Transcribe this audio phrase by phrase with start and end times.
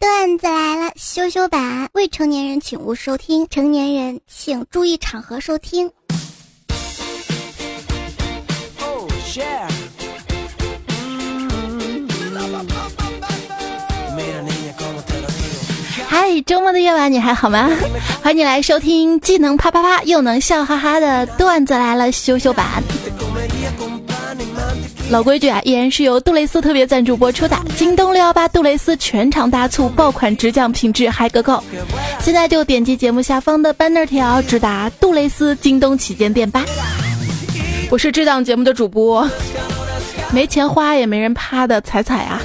[0.00, 5.90] 段子来了，羞羞版，未成年人请勿收听，成年人请注意场合收听。
[16.08, 17.70] 嗨，周末的夜晚你还好吗？
[18.24, 22.82] 欢迎你来收听既能啪啪啪又能笑哈哈的段子来了，羞羞版。
[25.10, 27.58] 老规矩啊，依然是由杜蕾斯特别赞助播出的。
[27.76, 31.64] 京东六幺八杜蕾斯全场大促，爆款直降，品质还可靠。
[32.20, 36.64] 现在就点击节目下方的 banner 条，直达杜蕾斯京东旗舰店吧。
[37.90, 39.28] 我是这档节目的主播，
[40.32, 42.40] 没钱花也没人趴的彩彩啊。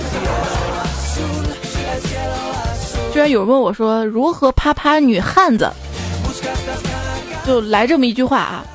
[3.13, 5.71] 居然有人问我说如何啪啪女汉子，
[7.45, 8.65] 就来这么一句话啊，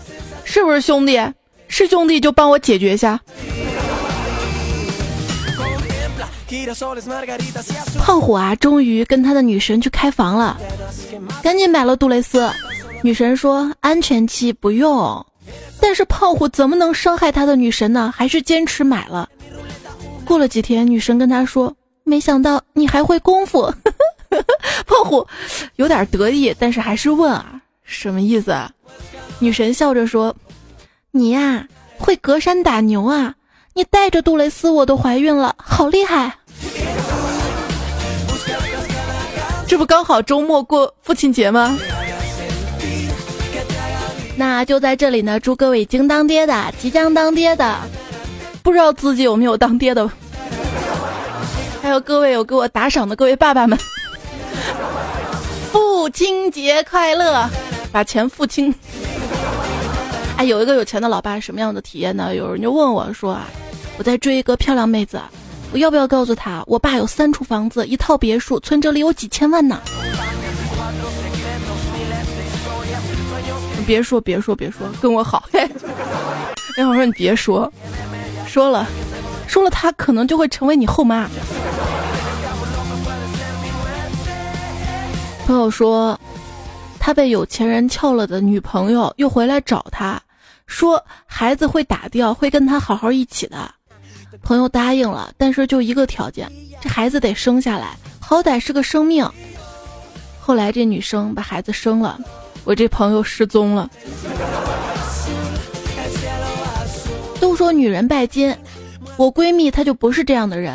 [0.44, 1.20] 是不是兄弟？
[1.66, 3.18] 是兄弟就帮我解决一下。
[7.98, 10.58] 胖虎啊，终于跟他的女神去开房了，
[11.42, 12.50] 赶紧买了杜蕾斯。
[13.02, 15.24] 女神说安全期不用，
[15.80, 18.12] 但是胖虎怎么能伤害他的女神呢？
[18.14, 19.28] 还是坚持买了。
[20.24, 23.72] 过了几天，女神跟他说：“没想到你还会功夫。
[24.86, 25.26] ”胖虎
[25.76, 28.50] 有点得意，但是还是问啊，什么意思？
[28.50, 28.70] 啊？
[29.38, 30.34] 女神笑着说
[31.10, 31.66] ：“你呀，
[31.98, 33.34] 会隔山打牛啊！
[33.72, 36.32] 你带着杜蕾斯我都怀孕了，好厉害！”
[39.70, 41.78] 这不刚好周末过父亲节吗？
[44.36, 47.78] 那就在这里呢，祝各位已经当爹的、即将当爹的，
[48.64, 50.10] 不知道自己有没有当爹的，
[51.80, 53.78] 还有各位有给我打赏的各位爸爸们，
[55.70, 57.48] 父亲节快乐！
[57.92, 58.74] 把钱付清。
[60.36, 62.34] 哎，有一个有钱的老爸什么样的体验呢？
[62.34, 63.46] 有人就问我说啊，
[63.98, 65.20] 我在追一个漂亮妹子。
[65.72, 69.80] 我要不要告诉他，我爸有三处房子，一套别墅，存折里有几千万呢？
[73.86, 75.44] 别说，别说，别说，跟我好。
[76.76, 77.72] 那 我说你别说，
[78.46, 78.86] 说了，
[79.46, 81.28] 说了，他可能就会成为你后妈。
[85.46, 86.18] 朋友说，
[86.98, 90.20] 他被有钱人撬了的女朋友又回来找他，
[90.66, 93.72] 说孩子会打掉，会跟他好好一起的。
[94.42, 99.28] 朋友答应了，但是就一个条件，这孩子得生下来，好歹是个生命。
[100.38, 102.18] 后来这女生把孩子生了，
[102.64, 103.90] 我这朋友失踪了。
[107.40, 108.54] 都说女人拜金，
[109.16, 110.74] 我闺蜜她就不是这样的人。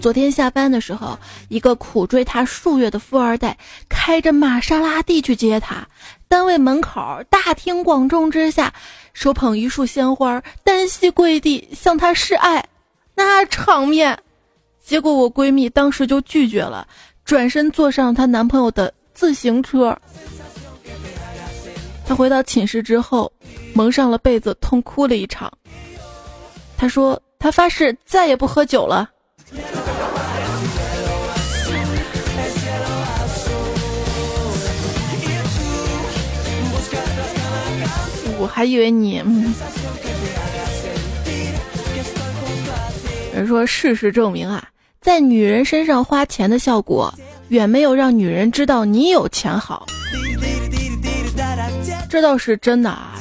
[0.00, 1.18] 昨天下班的时候，
[1.48, 3.56] 一个苦追她数月的富二代
[3.88, 5.86] 开着玛莎拉蒂去接她，
[6.26, 8.72] 单位门口大庭广众之下，
[9.12, 12.64] 手捧一束鲜花，单膝跪地向她示爱。
[13.24, 14.18] 那场面，
[14.82, 16.86] 结果我闺蜜当时就拒绝了，
[17.24, 19.96] 转身坐上她男朋友的自行车。
[22.06, 23.32] 她回到寝室之后，
[23.72, 25.52] 蒙上了被子，痛哭了一场。
[26.76, 29.08] 她说：“她发誓再也不喝酒了。”
[38.38, 39.20] 我还以为你。
[39.20, 39.54] 嗯
[43.40, 44.62] 人说，事实证明啊，
[45.00, 47.10] 在女人身上花钱的效果，
[47.48, 49.86] 远没有让女人知道你有钱好。
[52.10, 53.18] 这倒是真的啊，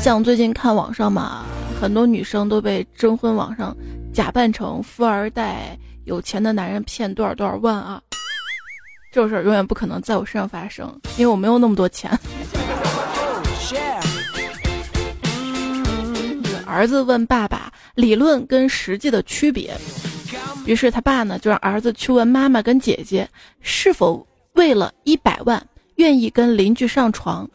[0.00, 1.44] 像最近看网上嘛，
[1.80, 3.76] 很多女生都被征婚网上
[4.14, 8.00] 假扮成富二代、有钱的男人骗多少多少万啊。
[9.12, 12.08] 这种事儿永远不可能在我身上发生，因为我没有那么多钱。
[16.64, 17.68] 儿子问爸爸。
[18.00, 19.76] 理论跟实际的区别，
[20.64, 23.28] 于是他爸呢就让儿子去问妈妈跟姐姐
[23.60, 25.62] 是否为了一百万
[25.96, 27.48] 愿意跟邻居上床。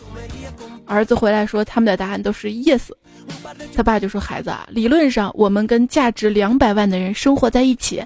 [0.86, 2.84] 儿子回来说他们的答案都是 yes。
[3.76, 8.06] 他爸就说孩子啊，理论上我们跟价值两百万的人生活在一起，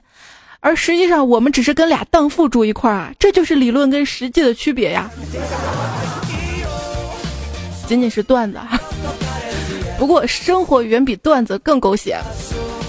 [0.61, 5.11] 而实际上我们只是跟俩荡妇住一块儿啊，这就是理论跟实际的区别呀。
[7.85, 8.57] 仅仅是段子。
[9.99, 12.17] 不过生活远比段子更狗血。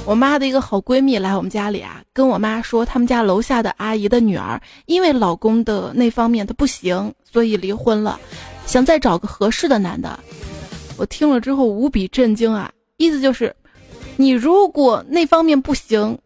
[0.06, 8.18] 我妈的一个好闺蜜来我们家里啊，跟我妈说他们家楼下的阿姨的女儿因为老公的那方面她不行，所以离婚了，
[8.64, 10.18] 想再找个合适的男的。
[10.96, 13.54] 我听了之后无比震惊啊，意思就是，
[14.16, 16.16] 你如果那方面不行，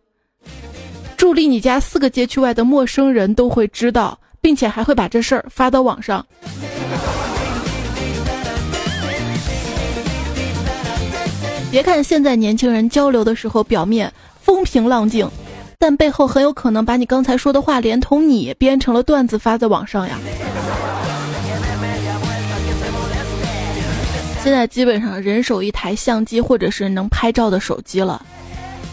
[1.17, 6.25] 住离你家四个街区外的陌生人都会知道，并且还会把这事儿发到网上。
[11.75, 15.29] 别看现在年轻人交流的时候表面风平浪静，
[15.77, 20.17] 但背后很有可能把你刚才说的话连同你编成了段子发在网上呀。
[24.45, 28.25] 现在基本上人手一台相机或者是能拍照的手机了，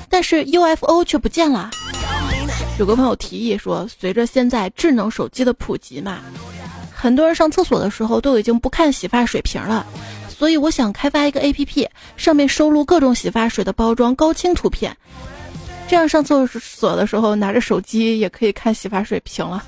[0.10, 1.70] 但是 UFO 却不见了。
[2.80, 6.18] 有个朋友提议说，随着现在智能手机的普及嘛，
[6.92, 9.86] 很多人上厕所的时候都已经不看洗发水瓶了。
[10.42, 14.98] 所以我想开发一个 A P P，上面收录各种洗发水的包装高清图片，
[15.88, 19.64] 这样上厕所的时候拿着手机也可以看洗发水瓶了。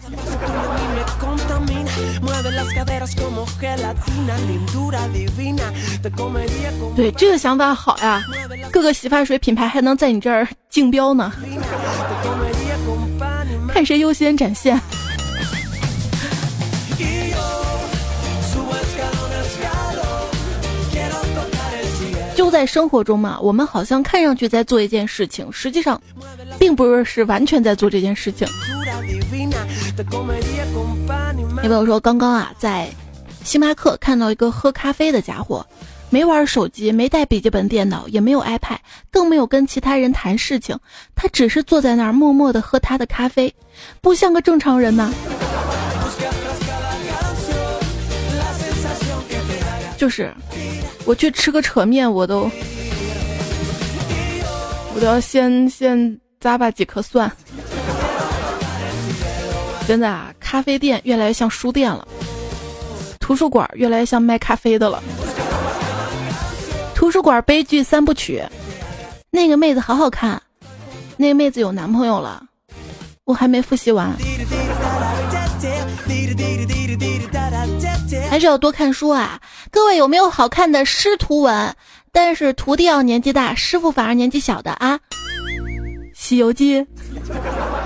[6.95, 8.23] 对这个想法好呀，
[8.71, 11.31] 各个洗发水品牌还能在你这儿竞标呢，
[13.67, 14.81] 看谁优先展现。
[22.53, 25.99] 在生活中嘛，我们好像看上去在做一件事情，实际上，
[26.59, 28.47] 并不是是完全在做这件事情。
[31.63, 32.87] 有朋友说，刚刚啊，在
[33.43, 35.65] 星巴克看到一个喝咖啡的家伙，
[36.11, 38.77] 没玩手机，没带笔记本电脑，也没有 iPad，
[39.09, 40.77] 更没有跟其他人谈事情，
[41.15, 43.51] 他只是坐在那儿默默的喝他的咖啡，
[43.99, 45.11] 不像个正常人呐。
[49.97, 50.31] 就是。
[51.05, 52.49] 我去吃个扯面，我都，
[54.95, 55.97] 我都要先先
[56.41, 57.31] 咂吧几颗蒜。
[59.85, 62.07] 现在啊，咖啡店越来越像书店了，
[63.19, 65.03] 图书馆越来越像卖咖啡的了。
[66.95, 68.41] 图书馆悲剧三部曲，
[69.29, 70.41] 那个妹子好好看，
[71.17, 72.41] 那个妹子有男朋友了，
[73.25, 74.13] 我还没复习完。
[78.29, 79.39] 还是要多看书啊！
[79.73, 81.73] 各位有没有好看的师徒文？
[82.11, 84.95] 但是徒弟要年纪大，师傅反而年纪小的啊？
[86.13, 86.79] 《西游记》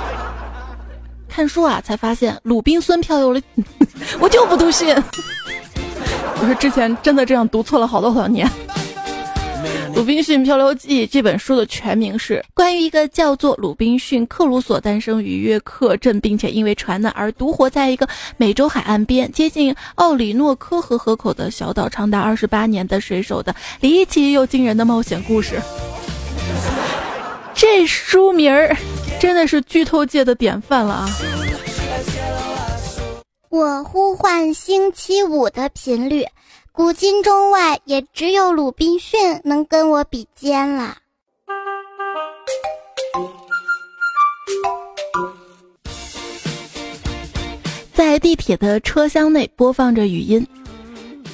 [1.30, 3.42] 看书啊，才发现鲁滨孙漂流了，
[4.20, 4.94] 我就不读信。
[6.42, 8.46] 我说之前真的这样读错了好多好多年。
[9.96, 18.08] 《鲁滨逊漂流记》这本书的全名是关于一个叫做鲁滨逊·克鲁索诞生于约克镇，并且因为船难而独活在一个
[18.38, 25.62] 美洲海岸边接近奥里诺科河河口的小岛长达二十八年的水手的离奇又惊人的冒险故事。
[27.54, 28.76] 这书名儿
[29.20, 31.10] 真的是剧透界的典范了啊！
[33.50, 36.26] 我呼唤星期五的频率。
[36.78, 40.96] 古今中外，也只有鲁滨逊能跟我比肩了。
[47.92, 50.46] 在地铁的车厢内播放着语音，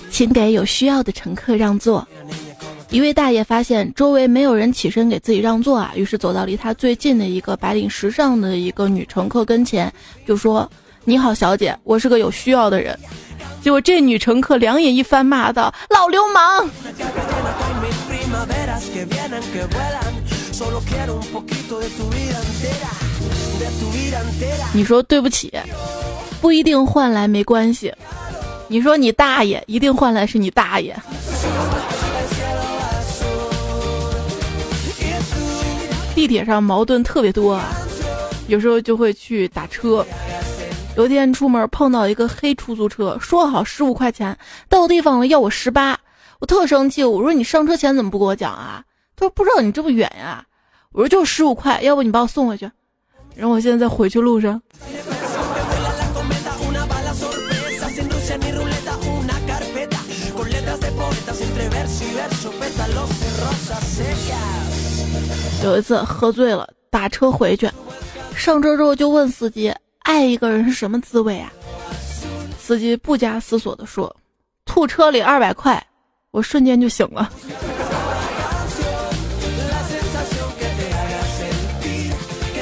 [0.10, 2.08] 请给有需要的乘客让座。
[2.90, 9.94] 一位大爷发现周围没有人起身给自己让座啊，于是走到离他最近的一个白领时尚的一个女乘客跟前，
[10.26, 10.72] 就说
[11.04, 12.98] ：“你好，小姐，我是个有需要的人。”
[13.64, 16.70] 结果这女乘客两眼一翻，骂道：“老流氓！”
[24.74, 25.50] 你说对不起，
[26.42, 27.94] 不一定换来没关系。
[28.68, 30.94] 你说你大爷，一定换来是你大爷。
[36.14, 37.64] 地铁上矛盾特别多啊，
[38.48, 40.06] 有时候就会去打车。
[40.96, 44.38] 有一天出门碰到一个黑出租车，说好十五块钱，
[44.70, 45.98] 到地方了要我十八，
[46.40, 48.84] 我特生气，我说你上车前怎么不给我讲啊？
[49.16, 50.46] 他说不知道你这么远呀，
[50.92, 52.70] 我说就十五块，要不你把我送回去。
[53.36, 54.62] 然后我现在在回去路上。
[65.64, 67.68] 有一次喝醉了打车回去，
[68.36, 69.74] 上车之后就问司机。
[70.04, 71.52] 爱一个人是什么滋味啊？
[72.60, 74.16] 司机不加思索地说
[74.66, 75.84] ：“吐车里二百块，
[76.32, 77.30] 我瞬间就醒了。”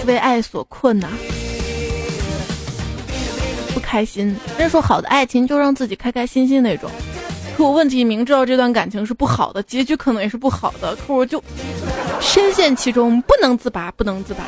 [0.08, 1.10] 为爱所困呐，
[3.74, 4.36] 不开心。
[4.58, 6.90] 人说好的爱情就让自己开开心心那种，
[7.56, 11.44] 可我问题明知道这段感情是不好的，结局可能也是不好的，可我就
[12.20, 14.44] 深陷其中，不能自拔，不能自拔。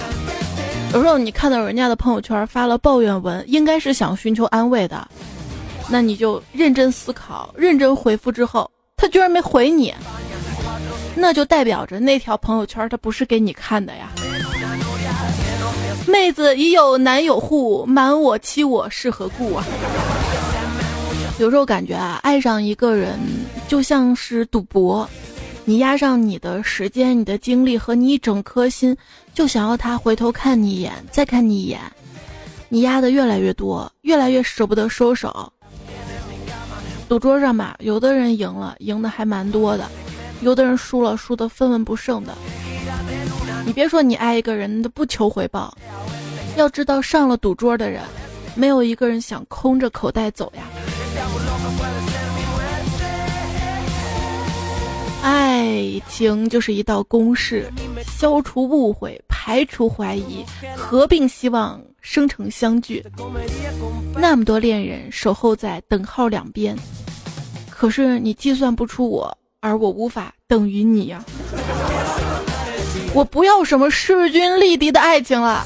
[0.93, 5.07] 有时候你看到人家的朋友圈发了抱怨文，应该是想寻求安慰的，
[5.89, 9.91] 那你就认真思考、认真回复之后，他居然没回你，
[11.15, 14.11] 那就代表着那条朋友圈他不是给你看的呀。
[16.07, 19.65] 妹子已有男友户，瞒我欺我是何故啊？
[21.39, 23.17] 有时候感觉啊，爱上一个人
[23.67, 25.09] 就像是赌博，
[25.65, 28.95] 你压上你的时间、你的精力和你一整颗心，
[29.33, 31.79] 就想要他回头看你一眼，再看你一眼。
[32.67, 35.51] 你压的越来越多，越来越舍不得收手。
[37.07, 39.85] 赌桌上嘛，有的人赢了，赢的还蛮多的；
[40.41, 42.35] 有的人输了，输的分文不剩的。
[43.65, 45.73] 你别说你爱一个人的不求回报，
[46.57, 48.01] 要知道上了赌桌的人，
[48.53, 50.63] 没有一个人想空着口袋走呀。
[55.21, 57.71] 哎爱情就是一道公式，
[58.05, 60.43] 消除误会，排除怀疑，
[60.75, 63.01] 合并希望，生成相聚。
[64.13, 66.75] 那么多恋人守候在等号两边，
[67.69, 71.23] 可是你计算不出我，而我无法等于你呀。
[73.13, 75.65] 我不要什么势均力敌的爱情了，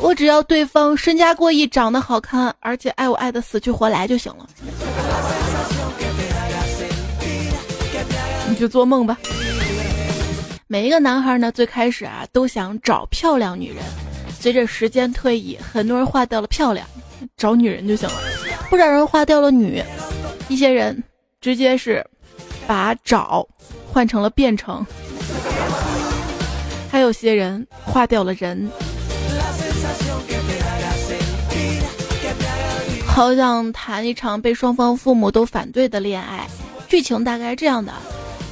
[0.00, 4.46] 我只要对方身家过亿，长得好看，而且爱我爱的死去活来就行了。
[8.56, 9.18] 你去做梦吧。
[10.66, 13.84] 每一个男孩呢，最开始啊都想找漂亮女人，
[14.40, 16.86] 随着时间推移，很多人划掉了漂亮，
[17.36, 18.14] 找女人就行了；
[18.70, 19.84] 不少人划掉了女，
[20.48, 21.04] 一些人
[21.38, 22.02] 直接是
[22.66, 23.46] 把找
[23.92, 24.84] 换成了变成，
[26.90, 28.70] 还有些人划掉了人。
[33.06, 36.48] 好想谈一场被双方父母都反对的恋爱，
[36.88, 37.92] 剧情大概这样的。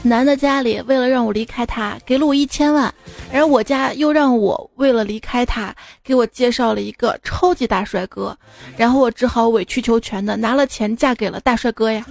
[0.06, 2.92] 男的家里为了让我离开他，给了我一千万，
[3.32, 8.36] 然后我家又让我为了离开他，给我介绍了一个超级大帅哥，
[8.76, 12.04] 然后我只好委曲求全的拿了钱嫁给了大帅哥呀。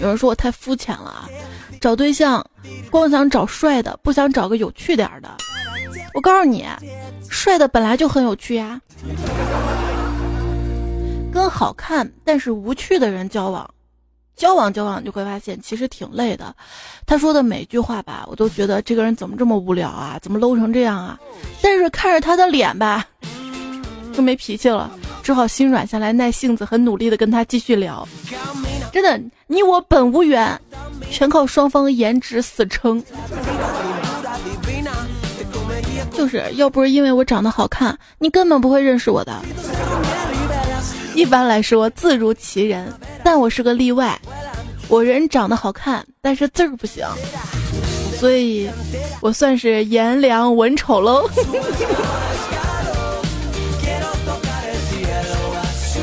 [0.00, 1.28] 有人说我太肤浅了啊，
[1.78, 2.42] 找对象
[2.90, 5.28] 光想找帅的，不想找个有趣点的。
[6.14, 6.66] 我告诉你，
[7.28, 8.80] 帅的本来就很有趣呀。
[11.30, 13.68] 跟好看但是无趣的人交往，
[14.36, 16.54] 交往交往就会发现其实挺累的。
[17.06, 21.18] 他说的每句话吧，我都觉得这个人怎么这么无聊啊，怎么 low 成这样啊？
[21.62, 23.06] 但是看着他的脸吧，
[24.12, 24.90] 就没脾气了，
[25.22, 28.06] 只好心软下来，耐性子，很努力的跟他继续聊。
[28.92, 30.60] 真的，你我本无缘，
[31.10, 33.02] 全靠双方颜值死撑。
[36.12, 39.40] 就是要不是因为我长得好看，你根本不会认识我的。
[41.14, 42.92] 一般来说，字如其人，
[43.24, 44.18] 但我是个例外。
[44.88, 47.06] 我人长得好看，但是字儿不行，
[48.18, 48.68] 所以
[49.20, 51.28] 我算是颜良文丑喽。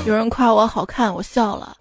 [0.06, 1.76] 有人夸我好看，我笑了。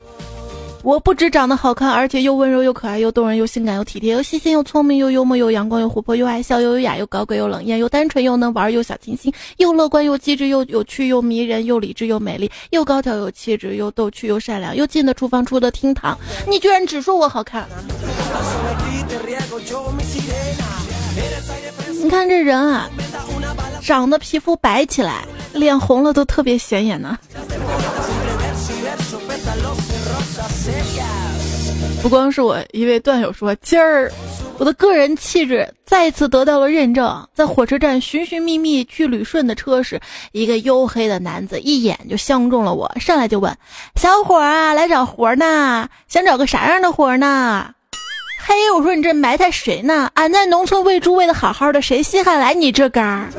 [0.87, 16.17] 我不止长得好看，而且又温柔又可爱又动人又性感又体贴又细心又聪明又幽默又阳光又活泼又爱笑又优雅又高贵又冷艳又单纯又能玩又小清新又乐观又机智又有趣又迷人又理智又美丽又高挑又气质又逗趣又善良又进的厨房出的厅堂，
[16.47, 17.67] 你居然只说我好看？
[22.01, 22.89] 你看这人啊，
[23.83, 27.19] 长得皮肤白起来，脸红了都特别显眼呢。
[32.03, 34.13] 不光是我一位段友说，今儿
[34.59, 37.29] 我的个人气质再次得到了认证。
[37.35, 40.01] 在火车站寻寻觅觅去旅顺的车时，
[40.31, 43.57] 一个黝黑的男子一眼就相中了我，上来就问
[44.01, 45.89] ：“小伙啊，来找活呢？
[46.07, 47.71] 想找个啥样的活呢？”
[48.47, 50.09] 嘿，我说你这埋汰谁呢？
[50.15, 53.29] 俺在农村喂猪喂的好好的，谁稀罕来你这干儿？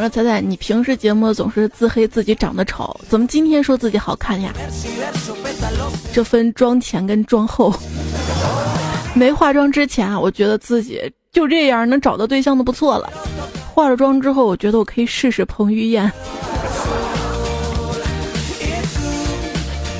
[0.00, 4.50] 我说彩彩，你平时节目总是自黑自己长得丑，怎么今天说自己好看呀？
[6.10, 7.70] 这分妆前跟妆后。
[9.14, 10.98] 没化妆之前啊，我觉得自己
[11.32, 13.12] 就这样能找到对象都不错了。
[13.74, 16.10] 化了妆之后，我觉得我可以试试彭于晏。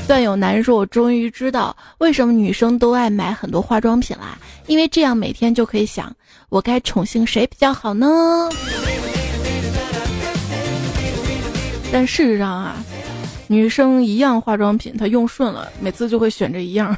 [0.08, 6.10] 段友男说：“我终于知道为什么女生都爱买很多化妆品啦，因为这样每天就可以想，
[6.48, 8.48] 我该宠幸谁比较好呢？”
[11.92, 12.76] 但事实上啊，
[13.48, 16.96] 女生一样化妆品，她用顺了，每次就会选这一样。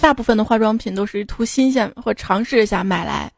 [0.00, 3.30] 大部分的化妆品都是图新鲜或尝试一下买来，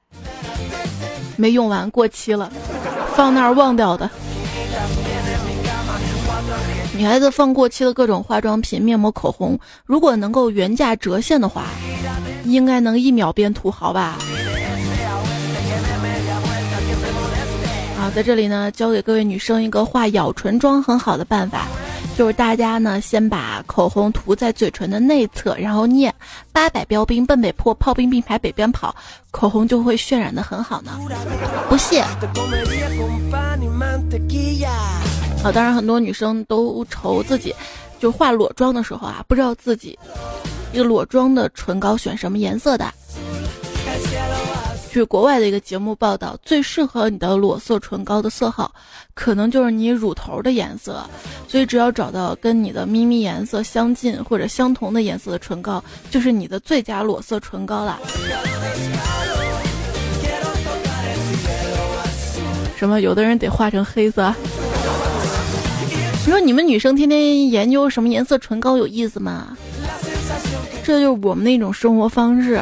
[1.37, 2.51] 没用完过期了，
[3.15, 4.09] 放那儿忘掉的。
[6.97, 11.65] 女孩子放过期的各种化妆品、面膜、口红，如果能够原价折现的话，
[12.45, 14.19] 应该能一秒变土豪吧。
[18.15, 21.67] 在这里呢，教给各位女生一个画咬唇妆很好的办法，
[22.19, 26.13] 就是大家呢先把口红涂在嘴唇的内侧，然后念
[26.53, 28.95] “八百标兵奔北坡，炮兵并排北边跑”，
[29.31, 30.99] 口红就会渲染的很好呢。
[31.69, 32.03] 不谢。
[35.43, 37.55] 好，当然很多女生都愁自己，
[38.01, 39.99] 就化裸妆的时候啊，不知道自己
[40.73, 42.93] 一个裸妆的唇膏选什么颜色的。
[44.93, 48.75] 据国外的一个节目报道，最适合你的裸色唇膏的色号，
[49.15, 51.09] 可能就是你乳头的颜色。
[51.47, 55.81] 所以只要找到跟你的咪咪颜色相近或者相同的颜色的唇膏，
[56.11, 58.01] 就是你的最佳裸色唇膏啦。
[62.77, 63.01] 什么？
[63.01, 64.35] 有的人得画成黑色？
[66.27, 69.57] 你说你们女生天天研究什么颜色唇膏有意思吗？
[70.83, 72.61] 这就是我们的一种生活方式。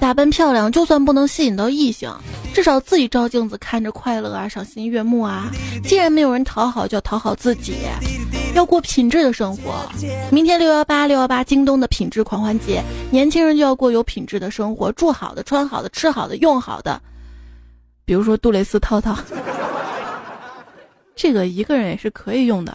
[0.00, 2.10] 打扮漂亮，就算不能吸引到异性，
[2.54, 5.50] 至少自己照镜子看着快乐啊，赏心悦目啊。
[5.84, 7.74] 既然没有人讨好，就要讨好自己，
[8.54, 9.86] 要过品质的生活。
[10.32, 17.00] 明天六幺八，六幺八，京东的品质狂欢节，年轻人就要过有品质的生活，住好的，穿好的，吃好的，用好的。
[18.06, 19.14] 比如说杜蕾斯套套，
[21.14, 22.74] 这个一个人也是可以用的。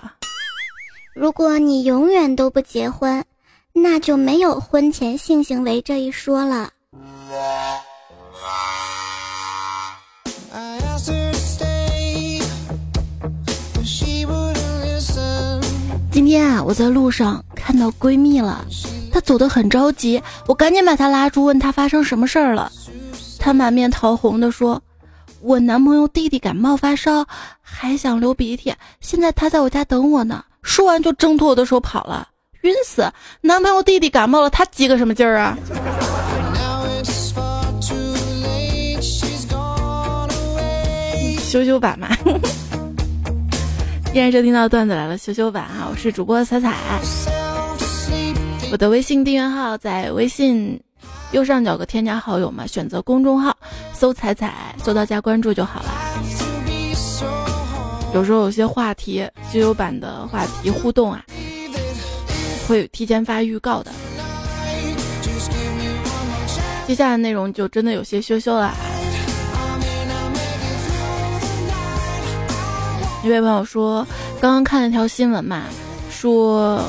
[1.15, 3.25] 如果你永远都不结婚，
[3.73, 6.69] 那就没有婚前性行为这一说了。
[16.11, 18.65] 今天啊，我在路上看到闺蜜了，
[19.11, 22.71] 她走得很着急，我赶紧把她拉住，问她发生什么事儿了。
[23.39, 24.81] 她满面桃红的说
[25.41, 27.25] ：“我男朋友弟弟感冒发烧，
[27.61, 32.27] 还想流鼻涕，现在他在我家等我呢。”说完就挣脱我的手跑了，
[32.61, 33.07] 晕死！
[33.41, 35.57] 男朋友弟弟感冒了，他急个什么劲儿啊？
[41.55, 42.09] 羞羞版嘛，
[44.13, 46.75] 依然收听到段子来了，羞羞版啊，我是主播彩彩，
[48.73, 50.77] 我的微信订阅号在微信
[51.31, 53.55] 右上角个添加好友嘛，选择公众号
[53.93, 55.89] 搜彩彩，搜到加关注就好了。
[58.13, 61.23] 有时候有些话题，羞羞版的话题互动啊，
[62.67, 63.93] 会提前发预告的，
[66.85, 68.75] 接下来内容就真的有些羞羞了。
[73.25, 74.05] 一位朋友说，
[74.39, 75.63] 刚刚看了条新闻嘛，
[76.11, 76.79] 说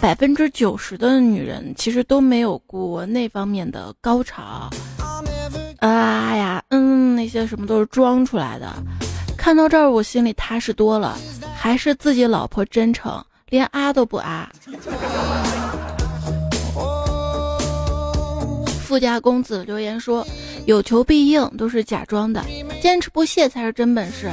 [0.00, 4.70] 百分之九十的女人其实都没有过那方面的高潮，
[5.80, 8.72] 啊呀，嗯，那些什么都是装出来的。
[9.36, 11.18] 看到这儿，我心里踏实多了，
[11.52, 14.48] 还是自己老婆真诚，连啊都不啊。
[18.84, 20.24] 富家公子留言说，
[20.66, 22.40] 有求必应都是假装的，
[22.80, 24.30] 坚持不懈才是真本事。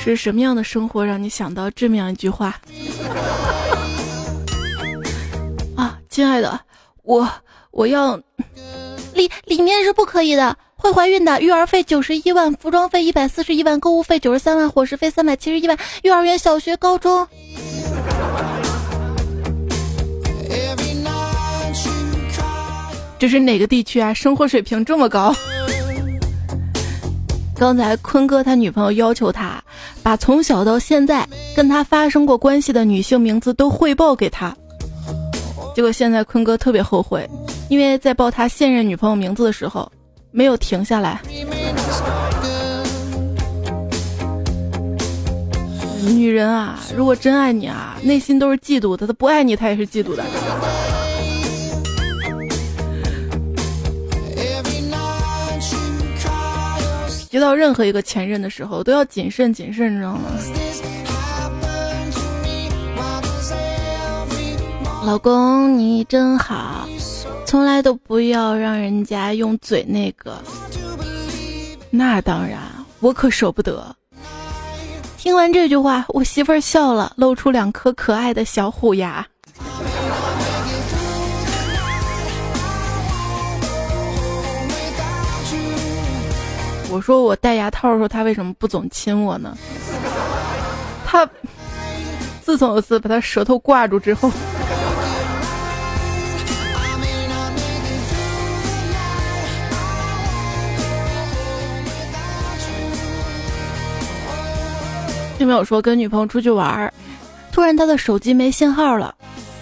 [0.00, 2.58] 是什么样的生活让你想到这么样一句话？
[5.76, 6.58] 啊，亲爱的，
[7.02, 7.28] 我
[7.70, 8.16] 我要
[9.14, 11.40] 里里面是不可以的，会怀孕的。
[11.40, 17.26] 育儿费九十一万，服装费一百四十一万，购物费九十三万，伙食费三百七十一万，幼儿园、小学、高中。
[23.18, 24.14] 这是哪个地区啊？
[24.14, 25.34] 生活水平这么高？
[27.58, 29.60] 刚才坤哥他女朋友要求他
[30.00, 34.56] 把从小到现在跟他发生过关系的女性名字都汇报给他，
[35.74, 37.28] 结果现在坤哥特别后悔，
[37.68, 39.90] 因为在报他现任女朋友名字的时候
[40.30, 41.20] 没有停下来。
[46.14, 50.24] 女人啊，如果真爱你啊，内心都是嫉妒的；她不爱你，她也是嫉妒的。
[57.38, 60.22] 遇到任何一个前任的时候，都要谨慎谨慎，你知道吗？
[65.06, 66.88] 老公，你真好，
[67.46, 70.36] 从来都不要让人家用嘴那个。
[71.90, 72.58] 那当然，
[72.98, 73.94] 我可舍不得。
[75.16, 79.24] 听完这句话，我媳妇儿笑了，露出两颗可爱的小虎牙。
[86.90, 89.56] 我说我戴牙套的时候，他为什么不总亲我呢？
[91.04, 91.28] 他
[92.42, 94.30] 自从有次把他舌头挂住之后，
[105.36, 106.92] 并没有说跟女朋友出去玩儿，
[107.52, 109.14] 突然他的手机没信号了，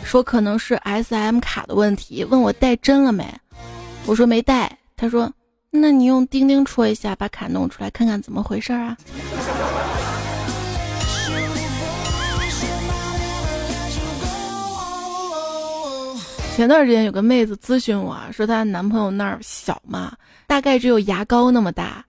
[0.05, 3.27] 说可能是 S M 卡的问题，问我带针了没？
[4.07, 5.31] 我说没带，他说。
[5.81, 8.97] 那你用钉钉戳一下，把卡弄出来，看看怎么回事啊？
[16.57, 20.13] 前段时间有个妹子咨询我，说她男朋友那儿小嘛，
[20.47, 22.03] 大概只有牙膏那么大。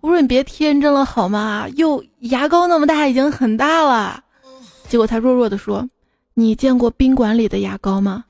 [0.00, 1.66] 我说你别天真了好吗？
[1.76, 4.24] 又牙膏那么大已经很大了。
[4.88, 5.86] 结果她弱弱的说
[6.32, 8.24] ：“你见过宾馆里的牙膏吗？”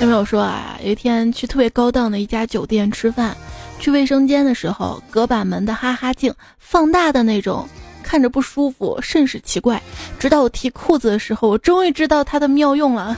[0.00, 0.78] 有没有说啊？
[0.82, 3.36] 有一天去特别高档的一家酒店吃饭。
[3.80, 7.68] 去卫生间的时候，隔板门的哈哈镜放大的那种，
[8.02, 9.80] 看着不舒服，甚是奇怪。
[10.18, 13.16] 直到我提裤子的时候，我终于知道它的妙用了。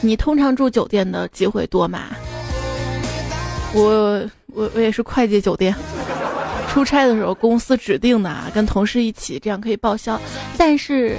[0.00, 2.04] 你通常住酒店的机会多吗？
[3.74, 5.74] 我我我也是快捷酒店，
[6.68, 10.20] 出差的时候公司指定的啊，跟同事一起，这样可以报销。
[10.56, 11.16] 但是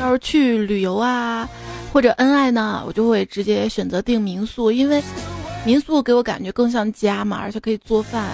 [0.00, 1.48] 要是去旅游啊。
[1.92, 5.02] 或者恩爱呢，我就会直接选择订民宿，因为
[5.64, 8.26] 民宿给我感觉更像家嘛，而且可以做饭，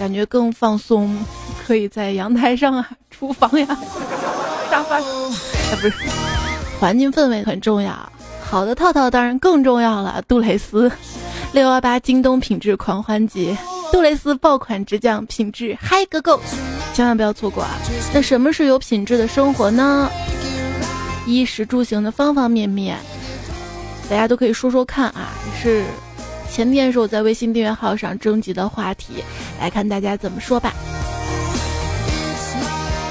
[0.00, 1.16] 感觉更放松，
[1.64, 3.66] 可以在阳台上啊、厨房呀、
[4.68, 5.02] 沙发，啊
[5.80, 5.94] 不是，
[6.80, 7.94] 环境氛围很重要。
[8.42, 10.20] 好的套套当然更重要了。
[10.26, 10.90] 杜蕾斯，
[11.52, 13.56] 六幺八京东品质狂欢节，
[13.92, 16.40] 杜蕾斯爆款直降，品质嗨个够，
[16.92, 17.70] 千万不要错过啊！
[18.12, 20.10] 那什么是有品质的生活呢？
[21.26, 22.96] 衣食住行的方方面面，
[24.10, 25.30] 大家都可以说说看啊！
[25.60, 25.84] 是
[26.50, 29.24] 前天是我在微信订阅号上征集的话题，
[29.60, 30.72] 来看大家怎么说吧。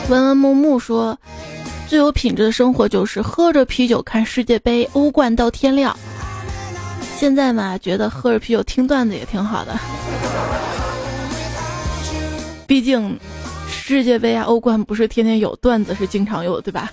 [0.09, 1.17] 文文木木说，
[1.87, 5.97] 最有品质的生活就是喝着啤酒看世界杯，欧冠到天亮。
[7.17, 9.79] 现在嘛，觉得喝着啤酒听段子也挺好的，
[12.67, 13.17] 毕竟
[13.69, 16.91] 世界杯啊、欧冠不是天天有，段子是经常有，对吧？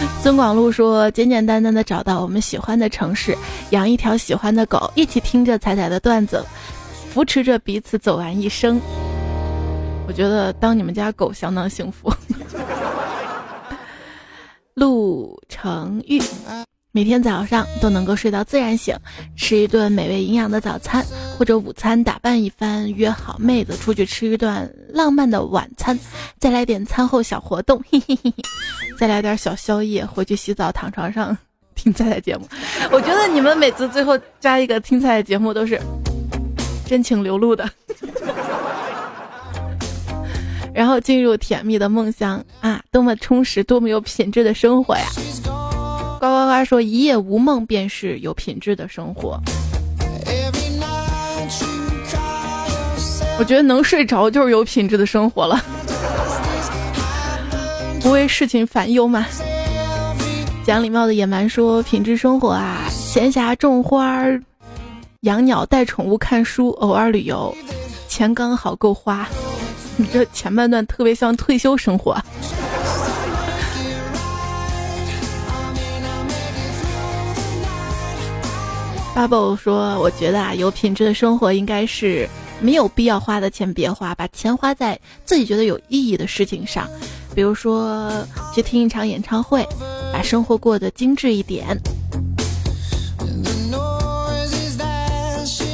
[0.22, 3.36] 孙广路说：“简简单单的找到我们喜欢的城市，
[3.70, 6.44] 养一条喜欢的狗，一起听着彩彩的段子，
[7.10, 8.80] 扶持着彼此走完一生。
[10.06, 12.12] 我觉得当你们家狗相当幸福。”
[14.74, 16.20] 陆成玉。
[16.92, 18.96] 每天早上都能够睡到自然醒，
[19.36, 21.06] 吃一顿美味营养的早餐，
[21.38, 25.96] 或者午餐打扮一番，约好妹子出去吃一顿浪漫的晚餐，
[26.40, 28.42] 再来点餐后小活动，嘿嘿嘿嘿，
[28.98, 31.38] 再来点小宵夜，回去洗澡躺床上
[31.76, 32.48] 听菜菜节目。
[32.90, 35.80] 我觉得你们每次最后加一个听菜的节目都是
[36.84, 37.70] 真情流露的，
[40.74, 45.06] 然后进入甜蜜的梦乡啊，多么充实，多么有品质的生活呀！
[46.20, 49.40] 呱呱呱说：“一夜无梦便是有品质的生活。”
[53.38, 55.58] 我觉得能睡着就是有品质的生活了，
[58.02, 59.26] 不为事情烦忧嘛。
[60.62, 64.22] 讲礼貌的野蛮说：“品质生活啊，闲暇种花、
[65.20, 67.56] 养鸟、带宠物、看书，偶尔旅游，
[68.08, 69.26] 钱刚好够花。”
[69.96, 72.14] 你这前半段特别像退休生活。
[79.14, 82.28] Bubble 说：“我觉得啊，有品质的生活应该是
[82.60, 86.88] 没有必要花的钱别花，把钱花在自己觉得有意义的事情上，
[87.34, 88.10] 比如说
[88.54, 89.66] 去听一场演唱会，
[90.12, 91.76] 把生活过得精致一点。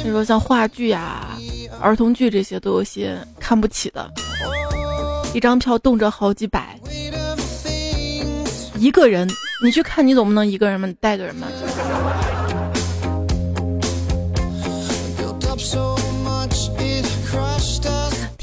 [0.03, 1.37] 你说像话剧啊、
[1.79, 4.09] 儿童剧这些，都有些看不起的，
[5.33, 6.79] 一张票动辄好几百，
[8.79, 9.29] 一个人
[9.63, 11.47] 你去看，你总不能一个人嘛，带个人嘛。”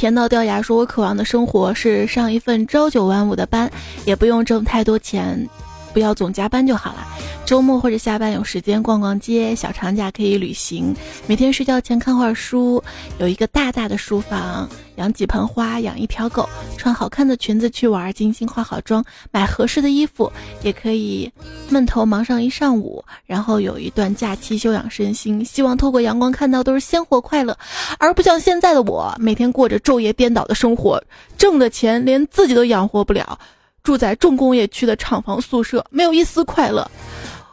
[0.04, 3.70] 甜到掉牙，说我渴望的生活是上一份朝九晚五的班，
[4.04, 5.48] 也不用挣太多钱，
[5.94, 7.06] 不要总加班就好了。
[7.46, 10.94] 周末或者下班有时间逛逛街，小长假可以旅行。
[11.26, 12.82] 每天睡觉前看会儿书，
[13.18, 21.30] 有一个大大的书房，养几盆花，养一条狗，穿好看的裙子去玩，精心化好妆，买合适的衣服，也可以
[21.68, 25.44] 闷头忙上一上午，然后有一段假期休养身心。
[25.44, 27.56] 希望透过阳光看到都是鲜活快乐，
[27.98, 31.02] 而不像现在的我，每天过着昼夜颠倒的生活，
[31.36, 33.38] 挣的钱连自己都养活不了，
[33.84, 36.90] 住在重工业区的厂房宿舍，没有一丝快乐。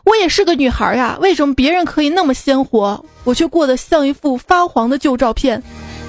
[0.06, 5.62] 我也是个女孩呀，为什么别人可以那么鲜活，我却过得像一幅发黄的旧照片？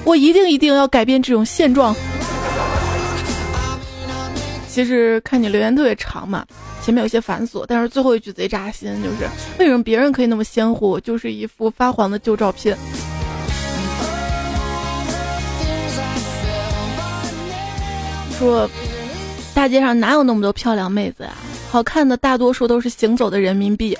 [0.05, 1.93] 我一定一定要改变这种现状。
[4.69, 6.45] 其实看你留言特别长嘛，
[6.81, 12.77] 前面有些繁琐，但是最后一句贼扎心，就是为什么别人可以那么鲜活，就是一幅发黄的旧照片？
[18.39, 18.67] 说
[19.53, 21.29] 大街上哪有那么多漂亮妹子呀？
[21.71, 23.97] 好看的大多数都是行走的人民币。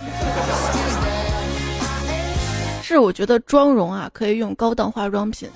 [2.81, 5.49] 是我觉得妆容啊，可以用高档化妆品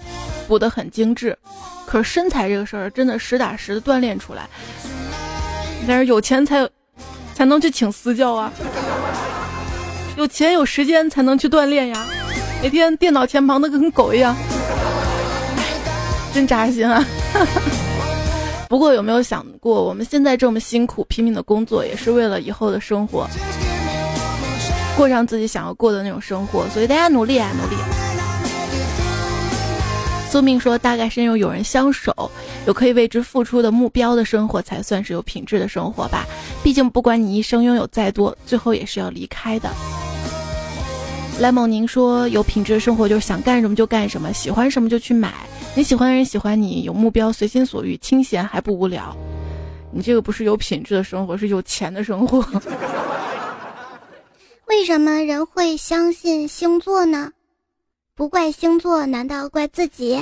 [0.47, 1.37] 补得很精致，
[1.85, 4.47] 可是身材这个事儿真的实打实的锻炼出来。
[5.87, 6.67] 但是有钱才
[7.35, 8.51] 才能去请私教啊，
[10.15, 12.05] 有钱有时间才能去锻炼呀。
[12.61, 14.35] 每天电脑前忙得跟狗一样，
[16.33, 17.05] 真扎心啊！
[18.69, 23.25] 不过有没有想过，我们现在这么辛苦拼命的工作，也是为了以后的生活，
[24.97, 26.67] 过上自己想要过的那种生活。
[26.69, 27.81] 所以大家努力啊，努力！
[30.29, 32.29] 宿命说，大概是因为有人相守，
[32.65, 36.25] 有可以为之付出的目标的生活，才算是有品质的生活吧。
[36.61, 39.69] 毕竟，不管你一生拥有再多，最后也是要离开的。
[41.39, 45.33] 莱蒙宁说，有品质的生活就是想干什么就干什么，喜欢什么就去买。
[45.75, 49.15] 你喜欢的人喜欢你，有目标，随心所欲，清闲还不无聊。
[49.91, 52.43] 你这个不是有品质的生活，是有钱的生活。
[54.65, 57.31] 为什么人会相信星座呢？
[58.15, 60.19] 不怪星座，难道怪自己？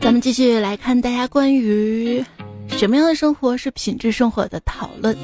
[0.00, 2.24] 咱们继续来看大家关于
[2.68, 5.16] 什么样的生活是品质生活的讨论。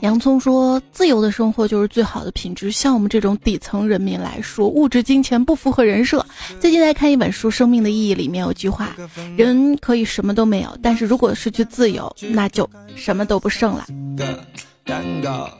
[0.00, 2.70] 洋葱说：“自由的生活就是最好的品质。
[2.70, 6.24] 像我们这种底层人民来说，物质金钱不符合人设。
[6.60, 8.96] 最近在看一本书《生命的意义》，里面有句话：
[9.36, 13.86] 人可以什么都没有，但是如果失去自由，那就什么都不剩了。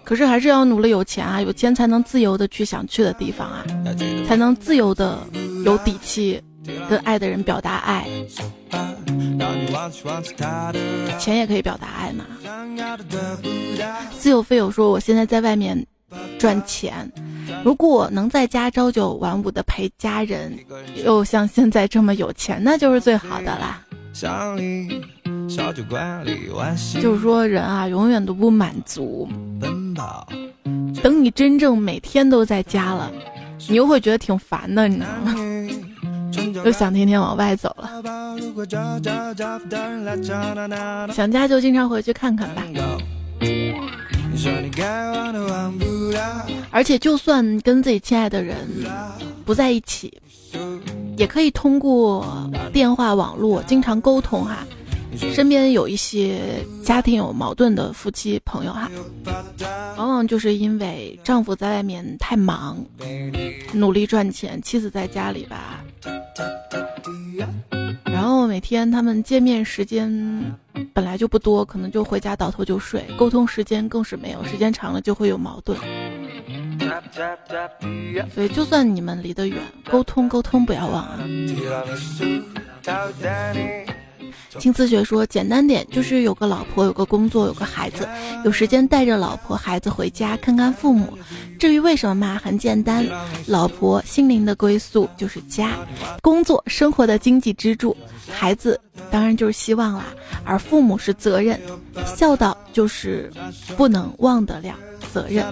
[0.05, 3.65] 可是还是要努力有钱啊，有钱才能自由的去想去的地方啊，
[4.27, 5.19] 才能自由的
[5.65, 6.41] 有底气。”
[6.89, 8.07] 跟爱的人表达爱，
[11.19, 12.25] 钱也可以表达爱嘛。
[14.19, 15.87] 自由飞友说：“我现在在外面
[16.39, 17.11] 赚钱，
[17.65, 20.57] 如果能在家朝九晚五的陪家人，
[21.05, 23.83] 又像现在这么有钱，那就是最好的啦。”
[27.01, 29.29] 就是说，人啊，永远都不满足。
[31.03, 33.11] 等你真正每天都在家了，
[33.69, 35.35] 你又会觉得挺烦的，你知道吗？
[36.65, 37.91] 又想天天往外走了，
[41.13, 42.63] 想家就经常回去看看吧。
[46.71, 48.57] 而且，就算跟自己亲爱的人
[49.45, 50.21] 不在一起，
[51.17, 54.67] 也可以通过电话、网络经常沟通哈。
[55.17, 58.91] 身边有一些家庭有矛盾的夫妻朋友哈，
[59.97, 62.85] 往往就是因为丈夫在外面太忙，
[63.73, 65.85] 努力赚钱，妻子在家里吧，
[68.05, 70.11] 然后每天他们见面时间
[70.93, 75.79] 本来就不多，可能就回家倒头就睡，沟通时间更是没有，时间长了就会有矛盾。
[78.35, 81.19] 所以就算你们离得远，沟通沟通不要忘啊。
[84.59, 88.07] 青丝雪说：“简单点，就是有个老婆，有个工作，有个孩子，
[88.45, 91.17] 有时间带着老婆孩子回家看看父母。
[91.59, 93.07] 至于为什么嘛，很简单，
[93.47, 95.71] 老婆心灵的归宿就是家，
[96.21, 97.97] 工作生活的经济支柱，
[98.31, 98.79] 孩子
[99.11, 100.07] 当然就是希望啦，
[100.45, 101.61] 而父母是责任，
[102.17, 103.33] 孝道就是
[103.77, 104.75] 不能忘得了
[105.13, 105.45] 责任。”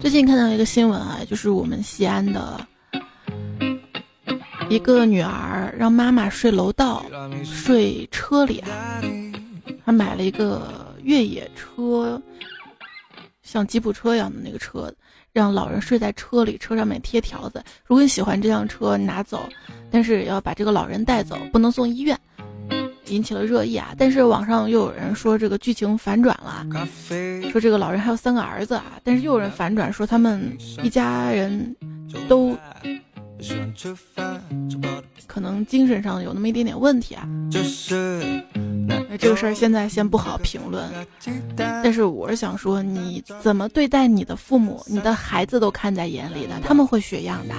[0.00, 2.60] 最近看到一个新闻啊，就是我们西安的。
[4.70, 7.04] 一个女儿让妈妈睡楼道，
[7.44, 9.00] 睡车里啊。
[9.84, 12.20] 她买了一个越野车，
[13.42, 14.92] 像吉普车一样的那个车，
[15.32, 19.48] 让老人睡在车里，车上面贴条子：如果你喜欢这辆车，拿走，
[19.90, 22.18] 但是要把这个老人带走，不能送医院。
[23.06, 23.94] 引起了热议啊！
[23.96, 26.66] 但是网上又有人说这个剧情反转了，
[27.50, 31.74] 说这个老人还有三个儿子啊，但是又有人反转说他们一家人
[32.28, 32.54] 都。
[35.26, 37.28] 可能精神上有那么一点点问题啊。
[38.86, 40.88] 那这个事儿现在先不好评论，
[41.56, 47.54] 但是我是想说，你怎么对待你的父母，你的孩子都看在眼里的，他们会学样的。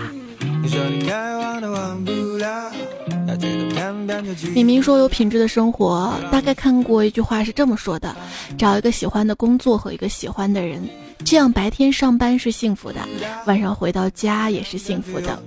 [4.54, 8.16] 李明说有品质的生活，大概看过一句话是这么说的：
[8.58, 10.82] 找一个喜欢的工作和一个喜欢的人。
[11.26, 13.00] 这样白天上班是幸福的，
[13.46, 15.40] 晚上回到家也是幸福的。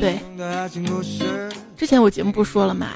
[0.00, 0.18] 对，
[1.76, 2.90] 之前我节目不说了嘛，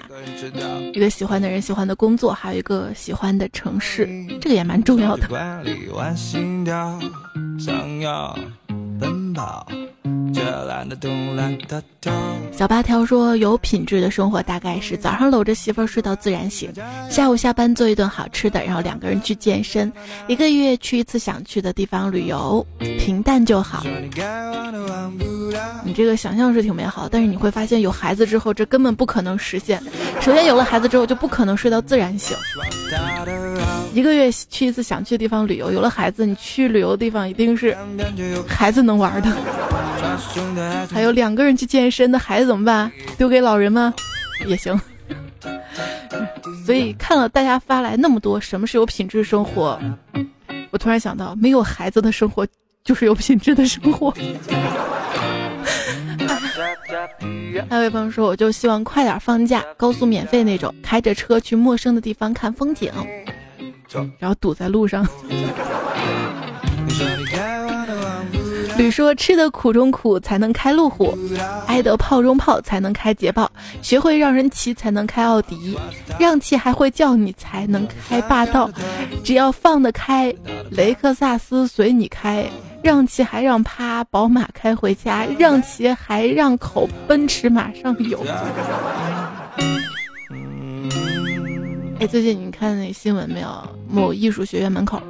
[0.92, 4.08] 一个喜欢的人、喜欢的工作，还有一个喜欢的城市，
[4.40, 5.26] 这个也蛮重要的。
[12.52, 16.72] 小八条说：“有品质的生活大概是早上搂着媳妇儿睡到自然醒，
[17.10, 19.92] 下午下班做一顿好吃的，然后两个人去健身，
[20.26, 22.66] 一个月去一次想去的地方旅游，
[22.98, 23.84] 平淡就好。”
[25.84, 29.82] 你这个想象是挺美好，但是你会发现有孩子之后，这根本不可能实现。
[30.20, 32.36] 首先有了孩子之后，就不可能睡到自然醒。
[33.94, 37.76] 一个月去一次想去的地方旅游，有了孩子，你去旅游的地方一定是
[38.46, 39.30] 孩子能玩的。
[40.92, 42.90] 还有两个人去健身，那孩子怎么办？
[43.16, 43.92] 丢给老人吗？
[44.46, 44.78] 也行。
[46.64, 49.78] 所以看了大家发来那么多什么是有品质生活，
[50.70, 52.46] 我突然想到，没有孩子的生活
[52.82, 54.12] 就是有品质的生活。
[57.70, 62.92] 还有位朋友说，我就希望快点放假，高速免费那种，开着车去陌生的地方看风景，
[64.18, 65.06] 然后堵在路上。
[68.86, 71.12] 吕说：“吃得苦中苦，才能开路虎；
[71.66, 73.44] 挨得炮中炮，才能开捷豹；
[73.82, 75.76] 学会让人骑，才能开奥迪；
[76.20, 78.70] 让骑还会叫你，才能开霸道。
[79.24, 80.32] 只要放得开，
[80.70, 82.44] 雷克萨斯随你开；
[82.80, 88.24] 让骑还让趴，宝马开回家；让骑还让口，奔驰马上有。”
[91.98, 93.48] 哎，最近你看那新闻没有？
[93.90, 95.02] 某艺术学院门口。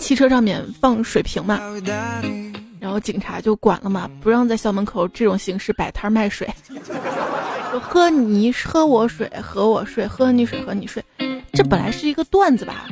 [0.00, 1.60] 汽车上面放水瓶嘛，
[2.80, 6.48] 然后警察就管了嘛，不让在校门口这种形式摆摊卖水。
[7.80, 11.04] 喝你喝我水，喝我睡，喝你水喝你睡，
[11.52, 12.88] 这本来是一个段子吧？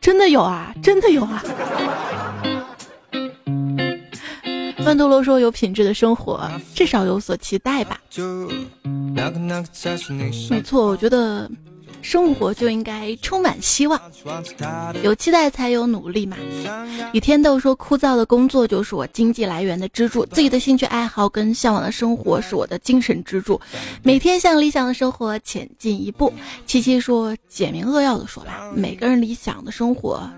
[0.00, 1.42] 真的有啊，真的有啊。
[4.84, 7.98] 曼陀罗说有品质的生活，至少有所期待吧？
[10.50, 11.50] 没错，我觉得。
[12.02, 14.00] 生活就应该充满希望，
[15.02, 16.36] 有期待才有努力嘛。
[17.12, 23.60] 雨天豆说：“枯燥的工作就是我经济来源的支柱，自己的兴趣爱好跟向往的生活是我的精神支柱，
[24.02, 26.32] 每天向理想的生活前进一步。”
[26.66, 30.28] 七七说：“简明扼要的说吧，每个人理想的生活，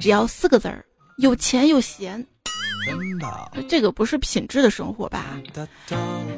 [0.00, 0.84] 只要四个字儿：
[1.18, 2.24] 有钱有闲。
[3.68, 5.38] 这个不是品质的生活吧？”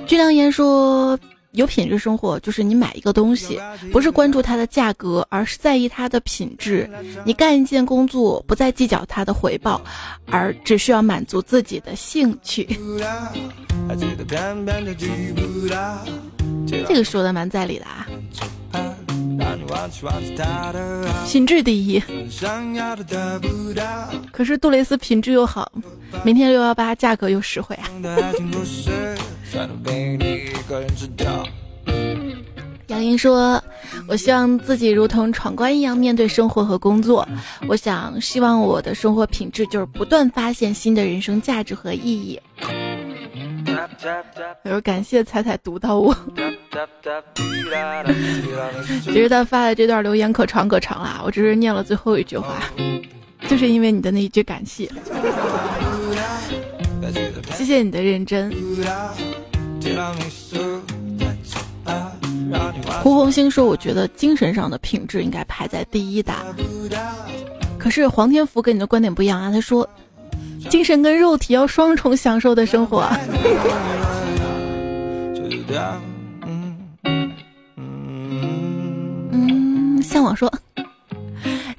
[0.07, 1.19] 居良言说。
[1.53, 3.59] 有品质生活就是你买一个东西，
[3.91, 6.89] 不是关注它的价格，而是在意它的品质。
[7.25, 9.81] 你干一件工作，不再计较它的回报，
[10.27, 12.69] 而只需要满足自己的兴趣。
[16.67, 18.07] 这个说的蛮在理的啊。
[21.27, 22.03] 品质第一。
[24.31, 25.73] 可是杜蕾斯品质又好，
[26.25, 27.89] 明天六幺八价格又实惠啊。
[32.89, 33.63] 杨莹说
[34.09, 37.27] ：“我希望自己如同闯关一样面对生活和工作。
[37.69, 42.41] 我想，希望我的生活品质就是不断发现新的人生价值和意义。”
[44.65, 46.15] 有时感谢彩彩读到我。
[49.05, 52.55] 其实他发的这段留言可长可长了，我只是念了最后一句话，
[53.49, 54.91] 就是因为你的那一句感谢。
[57.55, 58.53] 谢谢你的认真。
[63.03, 66.33] 胡红星说：“我觉得精神上的品质应该排在第一的。”
[67.79, 69.89] 可是黄天福跟你的观点不一样啊，他说
[70.69, 73.09] ：“精神跟肉体要双重享受的生活。
[79.31, 80.53] ”嗯，向往说，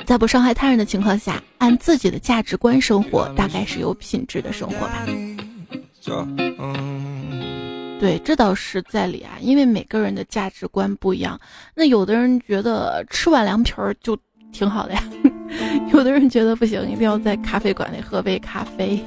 [0.10, 5.06] 在不伤害他人的情况下，按自己的价值观生活，大概是有品质的生活吧。
[8.00, 11.40] 对，这倒是在理啊，因为每个人的价值观不一样。
[11.76, 14.18] 那有的人觉得吃碗凉皮儿就
[14.52, 15.04] 挺好的呀，
[15.94, 19.00] 有的人觉得不行，一定要在咖啡馆里喝杯咖啡，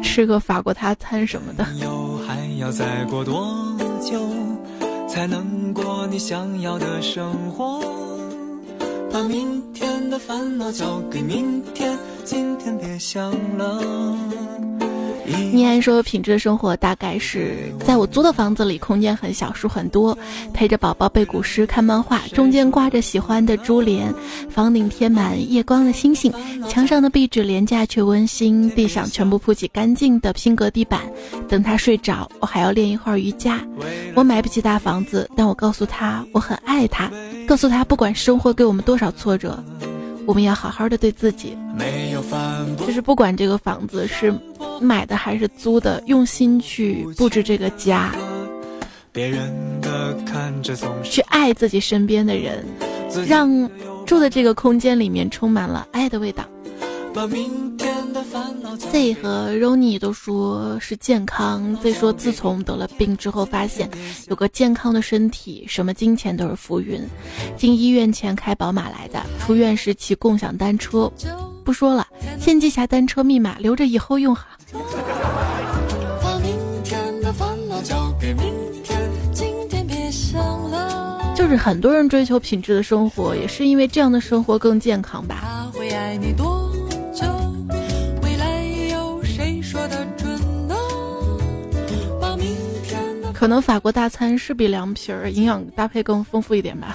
[0.00, 1.64] 吃个法国大餐什么的。
[2.24, 4.24] 还要再过多久
[5.08, 7.80] 才能过你想要的生活？
[9.12, 14.16] 把明天的烦恼交给明天，今天别想了。
[15.52, 20.16] 倪安说：“品质的生活大概是在我租的房子里，空间很小，书很多，
[20.52, 24.12] 陪着宝宝背古诗、看漫画，中间挂着喜欢的珠帘，
[24.48, 26.32] 房顶贴满夜光的星星，
[26.68, 31.00] 墙上的壁纸廉价却温馨，地上全部铺起干净的拼格地板。
[31.48, 33.60] 等他睡着，我还要练一会儿瑜伽。
[34.14, 37.10] 我买不起大房子，但我告诉他我很爱他，
[37.46, 39.62] 告诉他不管生活给我们多少挫折。”
[40.30, 41.58] 我们要好好的对自己，
[42.86, 44.32] 就是不管这个房子是
[44.80, 48.12] 买的还是租的，用心去布置这个家，
[51.02, 52.64] 去爱自己身边的人，
[53.26, 53.68] 让
[54.06, 56.44] 住的这个空间里面充满了爱的味道。
[57.12, 57.89] 把明天
[58.78, 63.90] Z 和 Rony 都说是健康，Z 说自从得了病之后，发现
[64.28, 67.02] 有个健康的身体，什么金钱都是浮云。
[67.56, 71.10] 进医院前开宝马来的，出院时骑共享单车。
[71.64, 72.06] 不说了，
[72.40, 74.48] 先记下单车密码，留着以后用哈。
[81.34, 85.68] 就是很多人追求品质的生活，也是因为这样的生活更健康吧。
[93.40, 96.94] 可能法国大餐是比凉皮儿营养搭配更丰富一点吧。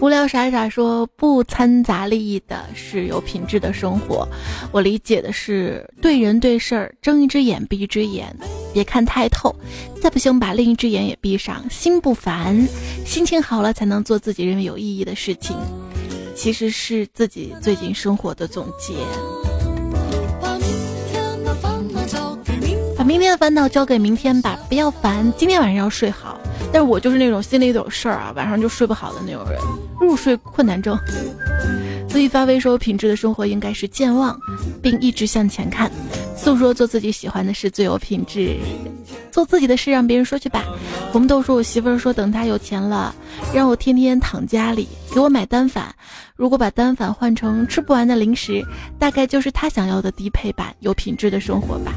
[0.00, 4.26] 无聊傻傻说不掺杂利益的是有品质的生活，
[4.72, 8.36] 我理解的是对人对事儿睁一只眼闭一只眼，
[8.74, 9.54] 别看太透，
[10.02, 12.66] 再不行把另一只眼也闭上，心不烦，
[13.06, 15.56] 心情好了才能做自己认为有意义的事情，
[16.34, 18.94] 其实是自己最近生活的总结。
[23.02, 26.40] 把明天的烦恼交给明天吧，不要烦，今天晚上要睡好。
[26.72, 29.58] 但是我就是那种心里有事儿啊，晚上就睡不好的那种人，
[30.00, 30.96] 入睡困难症。
[32.08, 34.38] 所以发微说，品质的生活应该是健忘，
[34.80, 35.90] 并一直向前看。
[36.36, 38.56] 诉说做自己喜欢的事最有品质，
[39.32, 40.64] 做自己的事让别人说去吧。
[41.10, 43.12] 红豆说，我媳妇儿说等她有钱了，
[43.52, 45.92] 让我天天躺家里，给我买单反。
[46.36, 48.64] 如果把单反换成吃不完的零食，
[48.96, 51.92] 大概就是她想要的低配版有品质的生活吧。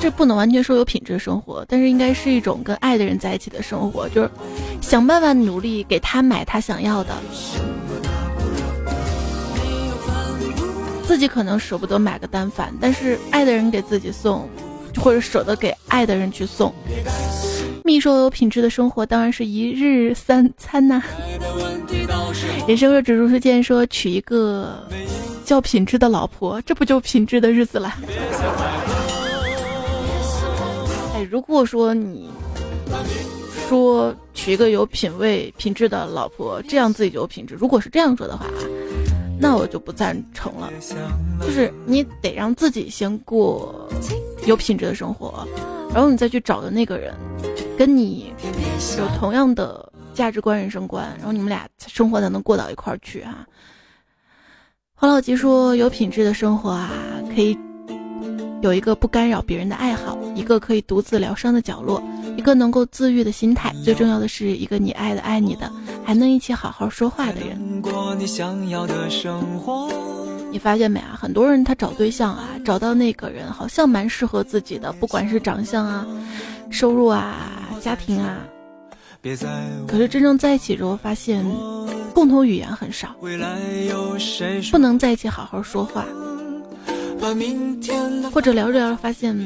[0.00, 4.30] 这不能完全说有品质生活，但是应该是一种跟爱的人在一起的生活，就是
[4.80, 7.14] 想办法努力给他买他想要的，
[11.04, 14.48] 自己可能舍不得买个单反，但是爱的人给自己送，
[14.96, 16.72] 或者舍得给爱的人去送。
[17.84, 21.02] 蜜说有品质的生活当然是一日三餐呐。
[22.66, 24.86] 人生若只如初见，说娶一个
[25.44, 27.92] 叫品质的老婆，这不就品质的日子了？
[31.30, 32.30] 如果说你
[33.68, 37.54] 说娶一个有品位、品质的老婆，这样自己就有品质。
[37.54, 38.64] 如果是这样说的话啊，
[39.38, 40.70] 那我就不赞成了。
[41.42, 43.88] 就是你得让自己先过
[44.46, 45.46] 有品质的生活，
[45.92, 47.14] 然后你再去找的那个人，
[47.76, 48.32] 跟你
[48.96, 53.46] 有同样的价值观、人生观，然后你们俩生活才能过到一块儿去啊。
[54.94, 56.90] 黄老吉说，有品质的生活啊，
[57.34, 57.56] 可以。
[58.60, 62.02] 有一个不干扰别人的爱好，一个可以独自疗伤的角落，
[62.36, 65.70] 一个能够自愈的心态，最重要的是一个你爱的爱你的，
[66.04, 67.56] 还能一起好好说话的人。
[70.50, 71.16] 你发现没啊？
[71.20, 76.06] 很多人他找对象啊，找到那个人好像蛮适合自己的，不管是长相啊、
[76.70, 78.38] 收入啊、家庭啊，
[79.86, 81.44] 可是真正在一起之后，发现
[82.14, 83.14] 共同语言很少，
[84.72, 86.04] 不能在一起好好说话。
[88.32, 89.36] 或者聊着聊着发现，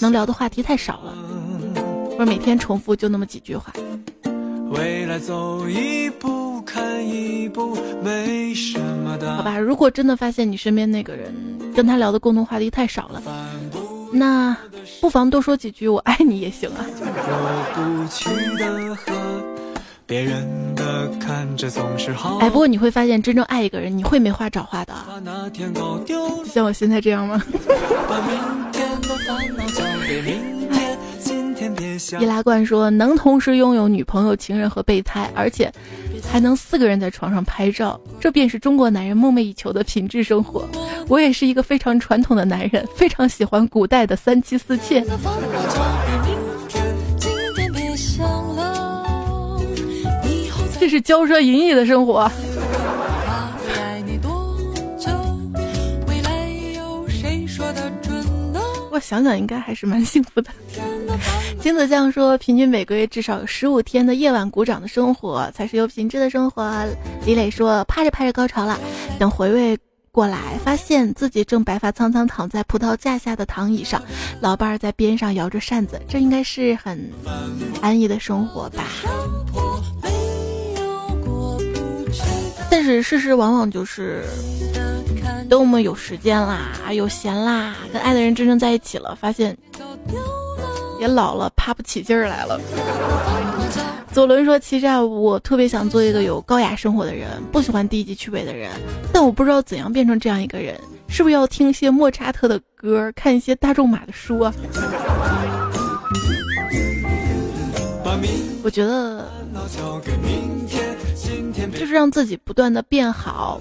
[0.00, 1.14] 能聊的话题太少了，
[2.10, 3.72] 或者每天重复就那么几句话。
[9.36, 11.32] 好吧，如果真的发现你身边那个人
[11.74, 13.22] 跟他聊的共同话题太少了，
[14.12, 14.56] 那
[15.00, 16.84] 不妨多说几句“我爱你”也行啊。
[20.06, 22.38] 别人的看着总是好。
[22.38, 24.94] 哎，不过你会发现，真正爱一个人，你会没话找话的。
[26.44, 27.42] 像我现在这样吗？
[32.20, 35.72] 易拉罐说，能同时拥有女朋友、情人和备胎，而且
[36.30, 40.68] 还能四个人在床上拍照，这便是中国男人梦寐以求的品质生活。
[41.08, 45.02] 我也是一个非常传统的男人，非常喜欢古代的三妻四妾。
[50.84, 52.30] 这是骄奢淫逸的生活。
[58.90, 60.50] 我想想，应该还是蛮幸福的。
[61.58, 66.70] 金子酱说，平均每个月至少有十五天的夜晚鼓掌的生活才是有品质的生活。
[67.24, 68.78] 李磊说，趴着趴着高潮了，
[69.18, 69.78] 等回味
[70.12, 74.02] 过来，发现自己正白发苍苍躺在葡萄架下的躺椅上，
[74.38, 77.10] 老伴儿在边上摇着扇子，这应该是很
[77.80, 78.84] 安逸的生活吧。
[82.84, 84.22] 是事实往往就是，
[85.48, 89.56] 等我们有时间啦，有闲啦，跟爱的人真正在一起了，发现
[91.00, 92.60] 也老了，爬不起劲儿来了。
[94.12, 98.70] 左轮说：“其实啊，我特别想做一个有高雅生活的人，不喜欢低级趣味的人，
[99.12, 100.78] 但我不知道怎样变成这样一个人。”
[101.08, 104.52] 是不是要听一些莫扎特的歌，看一些大众马的书啊？
[108.62, 109.30] 我觉得
[111.84, 113.60] 就是让自己不断的变好，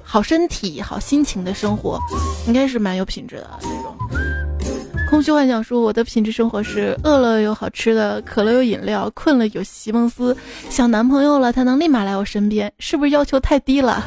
[0.00, 1.98] 好身体、好心情的生活，
[2.46, 3.96] 应该是蛮有品质的这种。
[5.10, 10.36] 空虚幻想说，我的品质生活是饿了有好吃的，渴了有饮料，困了有席梦思，
[10.70, 14.04] 想男朋友了他能立马来我身边，是不是要求太低了？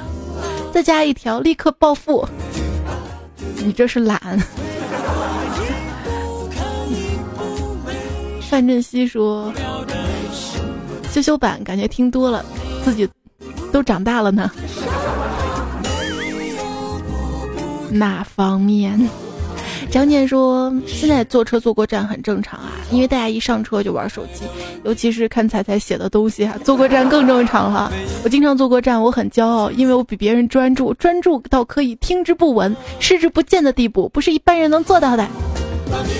[0.72, 2.26] 再加一条，立刻暴富。
[3.58, 4.40] 你这是懒。
[8.50, 9.52] 范振西说，
[11.12, 12.46] 修修版感觉听多了，
[12.86, 13.06] 自己
[13.72, 14.50] 都长大了呢。
[17.90, 19.10] 哪方面？
[19.90, 24.44] 张念说：“现在坐车坐过站很正常啊，因为大家一上车就玩手机，
[24.84, 26.58] 尤其是看彩彩写的东西啊。
[26.62, 27.90] 坐过站更正常了。
[28.22, 35.24] 我经常坐过站，我很骄傲，因为我比别人专注，专注到可以听之不闻、视之不见的地步，不是一般人能做到的。”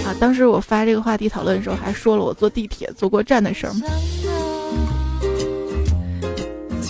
[0.08, 3.74] 啊，当时我发这个话题讨论的时候，还说了我坐地铁坐过站的事儿。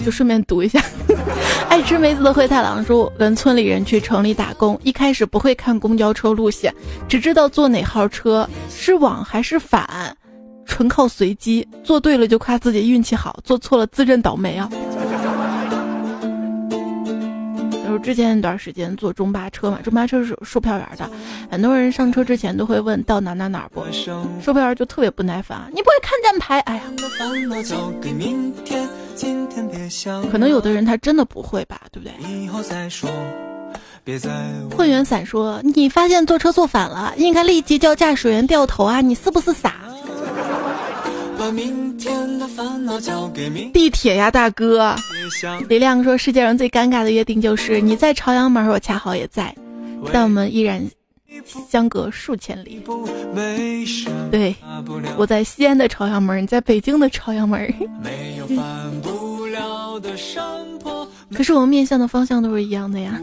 [0.07, 0.81] 就顺便读一下，
[1.67, 6.73] 爱吃梅子的灰太狼说，跟村里人去城里打工，一开始不会看公交车路线，
[7.09, 10.15] 只知道坐哪号车是往还是反，
[10.65, 14.69] 纯靠随机，坐对了就夸自己运气好，坐错了自认倒霉啊。
[17.85, 21.09] 就是之前一段时间坐中巴车嘛，中巴车是有售票员的，
[21.51, 26.61] 很多人上车之前都会问到哪哪哪不，售票员就特别不耐烦，你不会看站牌？
[26.61, 26.83] 哎呀，
[30.31, 32.13] 可能有的人他真的不会吧，对不对？
[34.75, 39.75] 混元伞说，你发现坐车坐反了，应该立即叫驾驶员掉头啊，你是不是傻？
[43.73, 44.95] 地铁呀，大哥！
[45.67, 49.53] 李亮说：“世界上最尴尬的约定就是你在朝阳门，我恰好也在，
[50.11, 50.81] 但我们依然
[51.69, 52.81] 相隔数千里。”
[54.31, 54.55] 对，
[55.17, 57.73] 我在西安的朝阳门，你在北京的朝阳门。
[61.33, 63.19] 可是我们面向的方向都是一样的呀。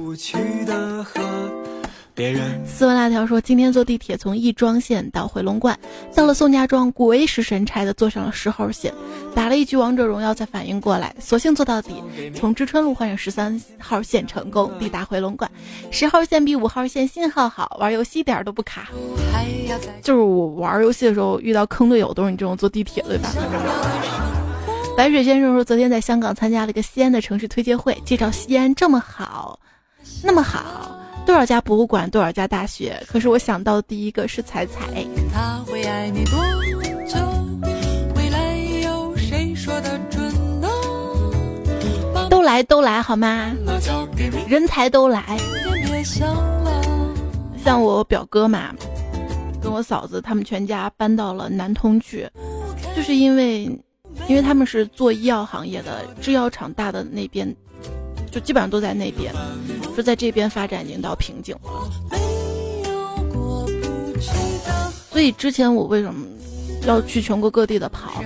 [2.14, 5.76] 别人斯文辣条说：“今天坐地铁从亦庄线到回龙观，
[6.14, 8.94] 到了宋家庄，鬼使神差的坐上了十号线，
[9.34, 12.00] 打了一局王者荣耀才反应过来，索性坐到底，
[12.32, 15.50] 从知春路换上十三号线成功抵达回龙观。
[15.90, 18.88] 十号线比五号线信号好，玩游戏一点都不卡。
[20.00, 23.28] 就是我玩游戏的时候遇到坑队友都是你这种坐地铁对吧？”
[24.96, 29.58] 白水先生说：“昨天在香港参加了一个西安的城市推介会，介绍西安这么好，
[30.22, 30.96] 那么好。”
[31.27, 34.81] 多少家博物馆，多少家大学，可是我想到的第一个是彩彩。
[42.29, 43.53] 都来都来好吗？
[44.47, 45.39] 人才都来。
[47.64, 48.75] 像我表哥嘛，
[49.62, 52.29] 跟我嫂子他们全家搬到了南通去，
[52.95, 53.64] 就是因为，
[54.29, 57.55] 因为他们是做医药行业的，制药厂大的那边。
[58.31, 59.33] 就基本上都在那边，
[59.95, 61.90] 说在这边发展已经到瓶颈了。
[65.11, 66.26] 所以之前我为什么
[66.86, 68.22] 要去全国各地的跑？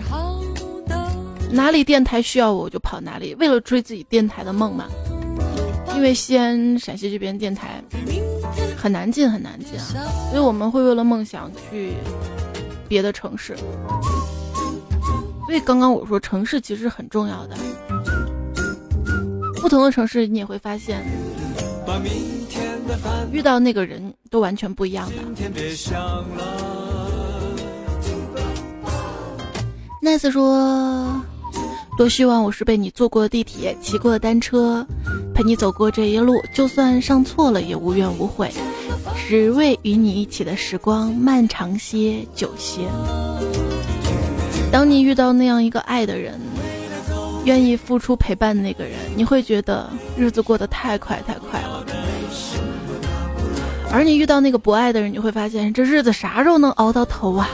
[1.50, 4.86] 哪里电台需要我就跑哪里，为了追自己电台的梦嘛。
[5.94, 7.82] 因为西安、陕西这边电台
[8.76, 11.94] 很难进，很难进啊，所以我们会为了梦想去
[12.86, 13.56] 别的城市。
[15.46, 17.56] 所以刚刚我说城市其实很重要的。
[19.60, 21.02] 不同的城市，你也会发现，
[23.32, 25.16] 遇到那个人都完全不一样的。
[30.02, 31.20] Nice 说
[31.98, 34.86] ：“多希望我是被你坐过的地铁，骑过的单车，
[35.34, 38.50] 陪你走过这一路，就算上错了也无怨无悔，
[39.28, 42.82] 只为与你一起的时光漫长些、久些。
[44.70, 46.40] 当你遇到那样一个爱的人。”
[47.44, 51.84] 愿意付出陪伴的那个人，你会觉得日子过得太快太快了。
[53.90, 57.48] 而你遇到那个不爱的人，你会发现这日子啥时候能熬到头啊？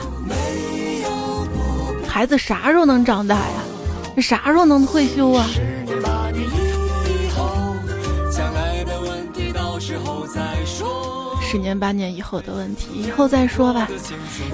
[2.07, 3.63] 孩子啥时候能长大呀？
[4.15, 5.45] 这啥时候能退休啊？
[11.41, 13.87] 十年八年以后的问题，以后再说吧。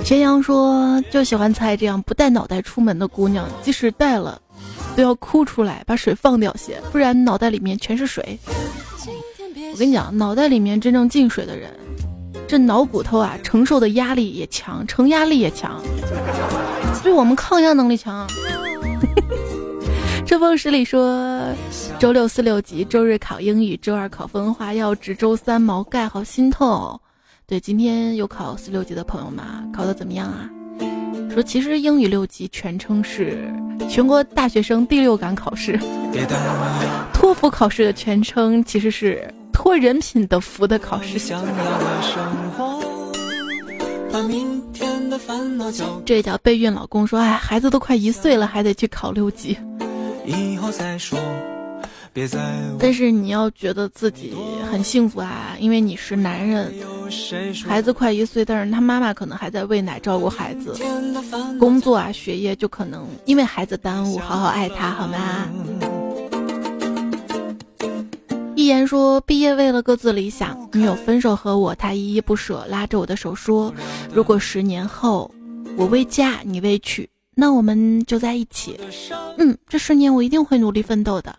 [0.04, 4.40] 咸阳说就喜欢猜这样不带脑袋出门的姑娘，即使带了。
[4.96, 8.38] 都要哭出来，把水放掉些，不然脑袋里面全是水。
[9.74, 11.72] 我跟你讲，脑袋里面真正进水的人，
[12.48, 15.82] 这脑骨头啊，承受的压力也强，承压力也强，
[17.02, 18.28] 对我们抗压能力强。
[20.26, 21.42] 春风十里说，
[22.00, 27.00] 周六四六级，周日考英语，周二考分化要值，周三毛概，好心痛。
[27.46, 30.50] 对，今天有考四六级的朋友们，考的怎么样啊？
[31.30, 33.50] 说其实英语六级全称是
[33.90, 35.80] 全国大学生第六感考试，
[37.14, 41.18] 托福考试的全称其实是托人品的福的考试。
[46.06, 49.58] 这叫备孕老公说，哎，孩子都快一岁了，还得去考六级。
[50.26, 51.18] 以后再说。
[52.78, 54.34] 但是你要觉得自己
[54.70, 56.74] 很幸福啊，因为你是男人，
[57.66, 60.76] 孩子快一岁，但是他妈妈可能还在喂奶照顾孩子，
[61.58, 65.48] 工作啊学业就可能因为孩子耽误，好好爱他好吗？
[68.56, 73.74] 一言说毕业为了各自理想，女友分手和我，他依依不舍，拉着我的手说，
[74.14, 75.32] 如果十年后
[75.78, 77.10] 我未嫁你未娶。
[77.34, 78.78] 那我们就在一起，
[79.38, 81.34] 嗯，这十年我一定会努力奋斗的。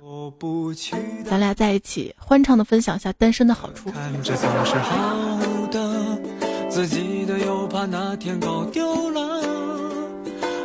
[1.24, 3.90] 咱俩在一起，欢畅的分享下单身的好处。
[3.90, 5.36] 看着总是好
[5.70, 6.18] 的，
[6.70, 9.45] 自己的又怕哪天搞丢了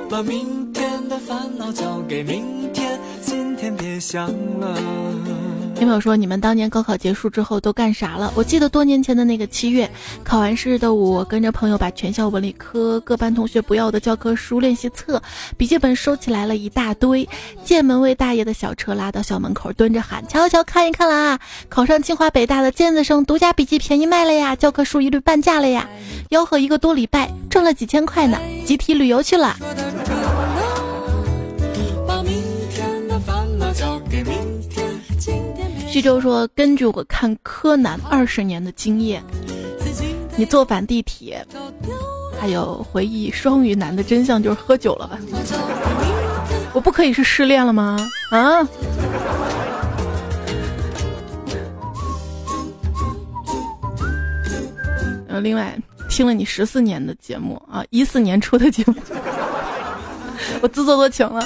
[0.10, 5.47] 把明天的烦恼交给明天，今天别想了。
[5.80, 8.34] 有朋友说，你们当年高考结束之后都干啥了？
[8.36, 9.90] 我记得多年前的那个七月，
[10.24, 15.22] 考完试的我跟着朋友把全校文理科各班同学不要的教科书、练习册、
[15.56, 17.30] 笔记本收起来了一大堆，
[17.64, 21.40] 见门卫大爷的小车拉到校门口，蹲着喊：“瞧瞧，看一看啦！
[21.70, 25.88] 考上清华北大的尖子生，独家笔记便宜卖了呀，教科书一律半价了呀！
[26.32, 29.56] 吆喝一个多礼拜，挣了几千块呢，集体旅游去了。”
[35.98, 39.20] 徐州说：“根据我看柯南二十年的经验，
[40.36, 41.44] 你坐反地铁，
[42.40, 45.18] 还有回忆双鱼男的真相就是喝酒了吧？
[46.74, 47.98] 我不可以是失恋了吗？
[48.30, 48.62] 啊？
[55.28, 55.76] 呃，另外
[56.12, 58.94] 听了你十四年的节目啊，一四年出的节目，
[60.62, 61.44] 我自作多情了。”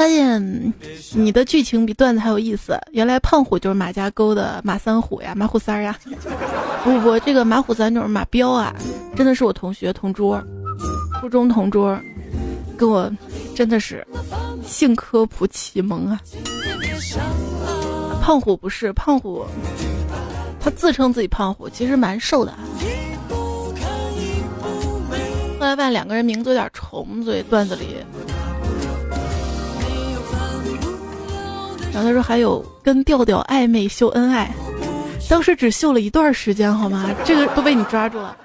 [0.00, 0.72] 发现
[1.12, 2.74] 你的剧情比段子还有意思。
[2.92, 5.94] 原来胖虎就是马家沟的马三虎呀，马虎三儿呀。
[6.82, 8.74] 不不，这个马虎三就是马彪啊，
[9.14, 10.42] 真的是我同学同桌，
[11.20, 12.00] 初中同桌，
[12.78, 13.12] 跟我
[13.54, 14.02] 真的是
[14.64, 16.18] 性科普启蒙啊。
[18.22, 19.44] 胖虎不是胖虎，
[20.58, 22.54] 他自称自己胖虎，其实蛮瘦的。
[25.58, 27.96] 后来发现两个人名字有点重，所以段子里。
[31.92, 34.50] 然后他说还有跟调调暧昧秀恩爱，
[35.28, 37.10] 当时只秀了一段时间好吗？
[37.24, 38.36] 这个都被你抓住了。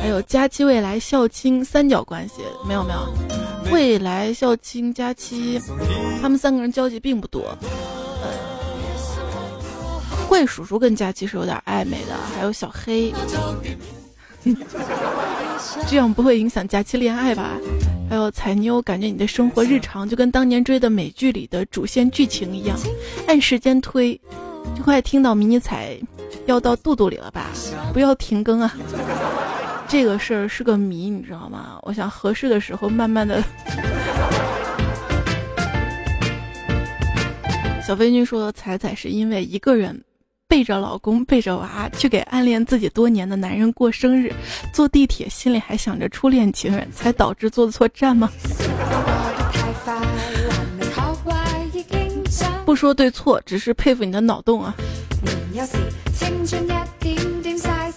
[0.00, 2.36] 还有佳期未来校青三角关系
[2.66, 3.06] 没有没有，
[3.70, 5.60] 未来校青佳期，
[6.20, 7.56] 他们三个人交集并不多。
[8.22, 8.28] 呃，
[10.26, 13.12] 怪叔叔跟佳期是有点暧昧的，还有小黑。
[15.86, 17.58] 这样不会影响假期恋爱吧？
[18.08, 22.76] 还有彩妞，感觉你的生活日常就跟当年追的美剧里的主线剧情一样，
[23.26, 24.20] 按时间推，
[24.76, 25.96] 就快听到迷你彩
[26.46, 27.46] 要到肚肚里了吧？
[27.92, 28.74] 不要停更啊！
[29.86, 31.78] 这个事儿是个谜，你知道吗？
[31.82, 33.42] 我想合适的时候慢慢的。
[37.86, 40.00] 小飞君说：“彩彩是因为一个人。”
[40.50, 44.34] 背着老公背着娃去给暗恋自己多年的男人过生日，
[44.72, 48.28] 坐地铁心里还想着初恋情人，才导致坐错站吗？
[52.66, 54.74] 不说对错，只是佩服你的脑洞啊！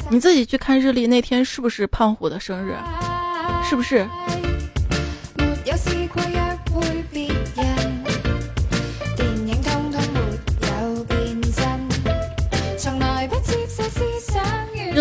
[0.10, 2.76] 你自己去看日历，那天是不是胖虎的生日？
[3.68, 4.08] 是不是？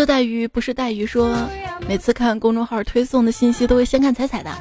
[0.03, 1.33] 热带鱼不是带鱼说，
[1.87, 4.51] 每次看公众号推送的信息都会先看彩彩的，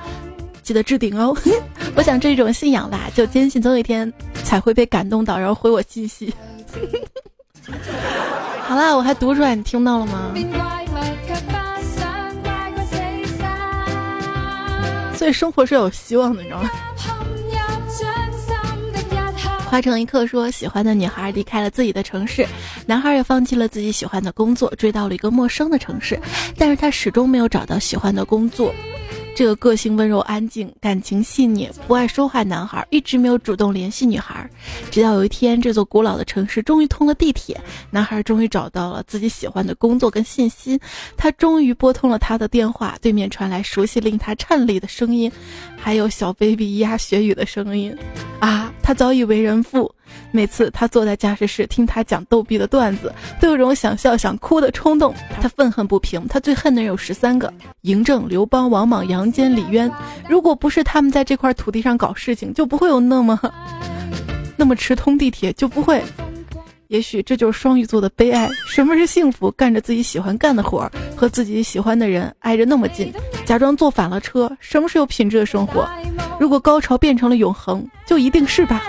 [0.62, 1.36] 记得置顶哦。
[1.97, 4.11] 我想这种信仰吧，就坚信总有一天
[4.45, 6.32] 才会被感动到，然后回我信息。
[8.62, 10.32] 好啦，我还读出来，你听到了吗？
[15.16, 16.70] 所以生活是有希望的，你知道吗？
[19.73, 22.47] 花城一刻说：“喜欢的女孩离开了自己的城市，
[22.85, 26.20] 男孩也放弃了自己喜欢的工作，追到了一个陌生的城市。
[26.59, 28.70] 但是他始终没有找到喜欢的工作，
[29.35, 34.47] 这个个性温柔安静、感情细腻、不爱说话男孩一直没有主动联系女孩，
[34.91, 37.59] 直到有一天，这座古老的城市终于通了地铁，
[37.91, 40.79] 男孩终于找到了自己喜欢的工作跟信息，
[41.16, 45.33] 他终于拨通了他的电话，对面传来熟悉令他颤栗的声音，
[45.79, 47.97] 还有小 baby 咿呀学语的声音，
[48.39, 49.93] 啊，他早已为人父。
[50.30, 55.14] 每次他坐在驾驶室听他讲逗逼的段子，都有种想笑想哭的冲动。
[55.41, 57.53] 他愤恨不平，他最恨的人有十三个：
[57.83, 59.91] 嬴政、刘邦、王莽、杨坚、李渊。
[60.28, 63.39] 如果不是他们在这块土地上搞事情，就不会有那么
[64.57, 66.03] 那么迟通地铁，就不会。
[66.89, 68.51] 也许这就是双鱼座的悲哀。
[68.66, 69.51] 什么是幸福？
[69.53, 73.11] 干着自己喜欢干的活儿，和自己喜欢的人挨着那么近，
[73.47, 74.55] 假装坐反了车。
[74.61, 75.89] 什么是有品质的生活？
[76.39, 78.83] 如果高潮变成了永恒，就一定是吧。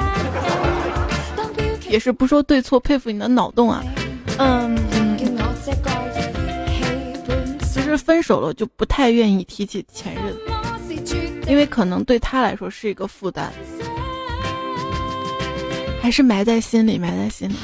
[1.87, 3.81] 也是不说对错，佩服你的脑洞啊。
[4.37, 4.77] 嗯，
[7.61, 10.35] 其实分手了就不太愿意提起前任，
[11.47, 13.49] 因为可能对他来说是一个负担，
[16.01, 17.55] 还是埋在心里，埋在心里。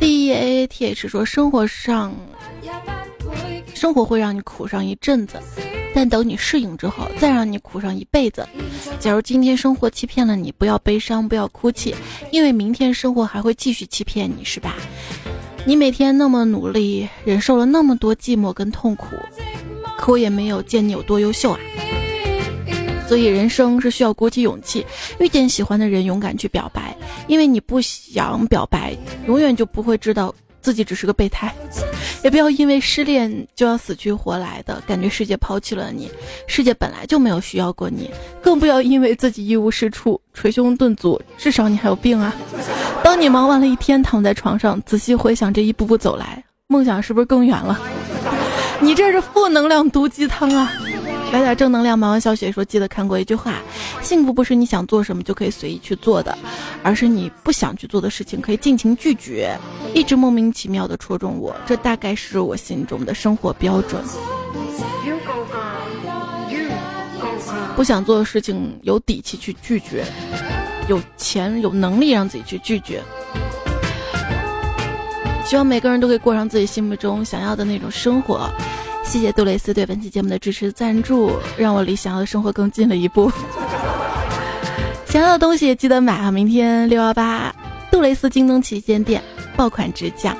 [0.00, 2.14] D E A A T H 说，生活上，
[3.74, 5.38] 生活会让你苦上一阵子。
[5.94, 8.46] 但等你适应之后，再让你苦上一辈子。
[9.00, 11.94] 假如今天生活欺骗了你，不要悲伤，不要哭泣，
[12.30, 14.74] 因为明天生活还会继续欺骗你，是吧？
[15.64, 19.06] 你每天那么努力，忍受了那么多寂寞跟痛苦，
[19.96, 21.58] 可我也没有见你有多优秀啊。
[23.08, 24.84] 所以人生是需要鼓起勇气，
[25.18, 26.94] 遇见喜欢的人，勇敢去表白，
[27.26, 28.94] 因为你不想表白，
[29.26, 30.34] 永远就不会知道。
[30.66, 31.54] 自己只是个备胎，
[32.24, 36.10] 也不要因为失恋就要死去活来的感觉世界抛弃了你，
[36.48, 38.10] 世界本来就没有需要过你，
[38.42, 42.34] 更不要因为自己一无是处捶胸顿足，至少你还有病啊！
[43.04, 47.80] 当你忙完了一天，躺在床上，仔细回想这一步步走来，梦想是不是更远了？
[48.80, 50.72] 你这是负能量毒鸡汤啊！
[51.32, 51.98] 来点正能量。
[51.98, 53.54] 马文小雪说：“记得看过一句话，
[54.00, 56.36] 幸福不是你想做什么就可以随意去做的，
[56.82, 59.56] 而是你不想去做的事情可以尽情拒绝。”
[59.94, 64.02] 一直莫名其妙的戳中我，这大概是我心中的生活标准。
[67.74, 70.04] 不想做的事情，有底气去拒绝，
[70.88, 73.02] 有钱有能力让自己去拒绝。
[75.44, 78.50] 希望每个人都可以过上自己心目中想要的那种生活。
[79.08, 83.32] 谢谢杜蕾斯对本期节目的支持赞助，让我离想要的生活更近了一步。
[85.08, 86.30] 想要的东西记得买啊！
[86.30, 87.54] 明天六幺八，
[87.90, 89.22] 杜蕾斯京东旗舰店
[89.56, 90.36] 爆款直降。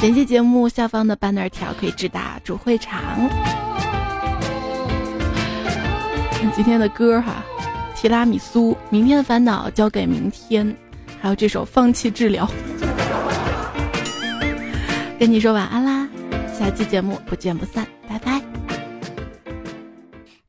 [0.00, 3.00] 点击节目下方的 banner 条可以直达主会场。
[6.54, 7.44] 今天的歌哈，
[7.94, 10.74] 提拉米苏，明天的烦恼交给明天，
[11.20, 12.48] 还有这首放弃治疗。
[15.18, 16.03] 跟你说晚安啦。
[16.64, 18.40] 下期节目不见不散，拜拜。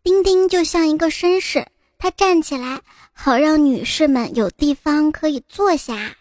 [0.01, 2.79] 丁丁就像一个绅士，他站起来，
[3.11, 6.15] 好让女士们有地方可以坐下。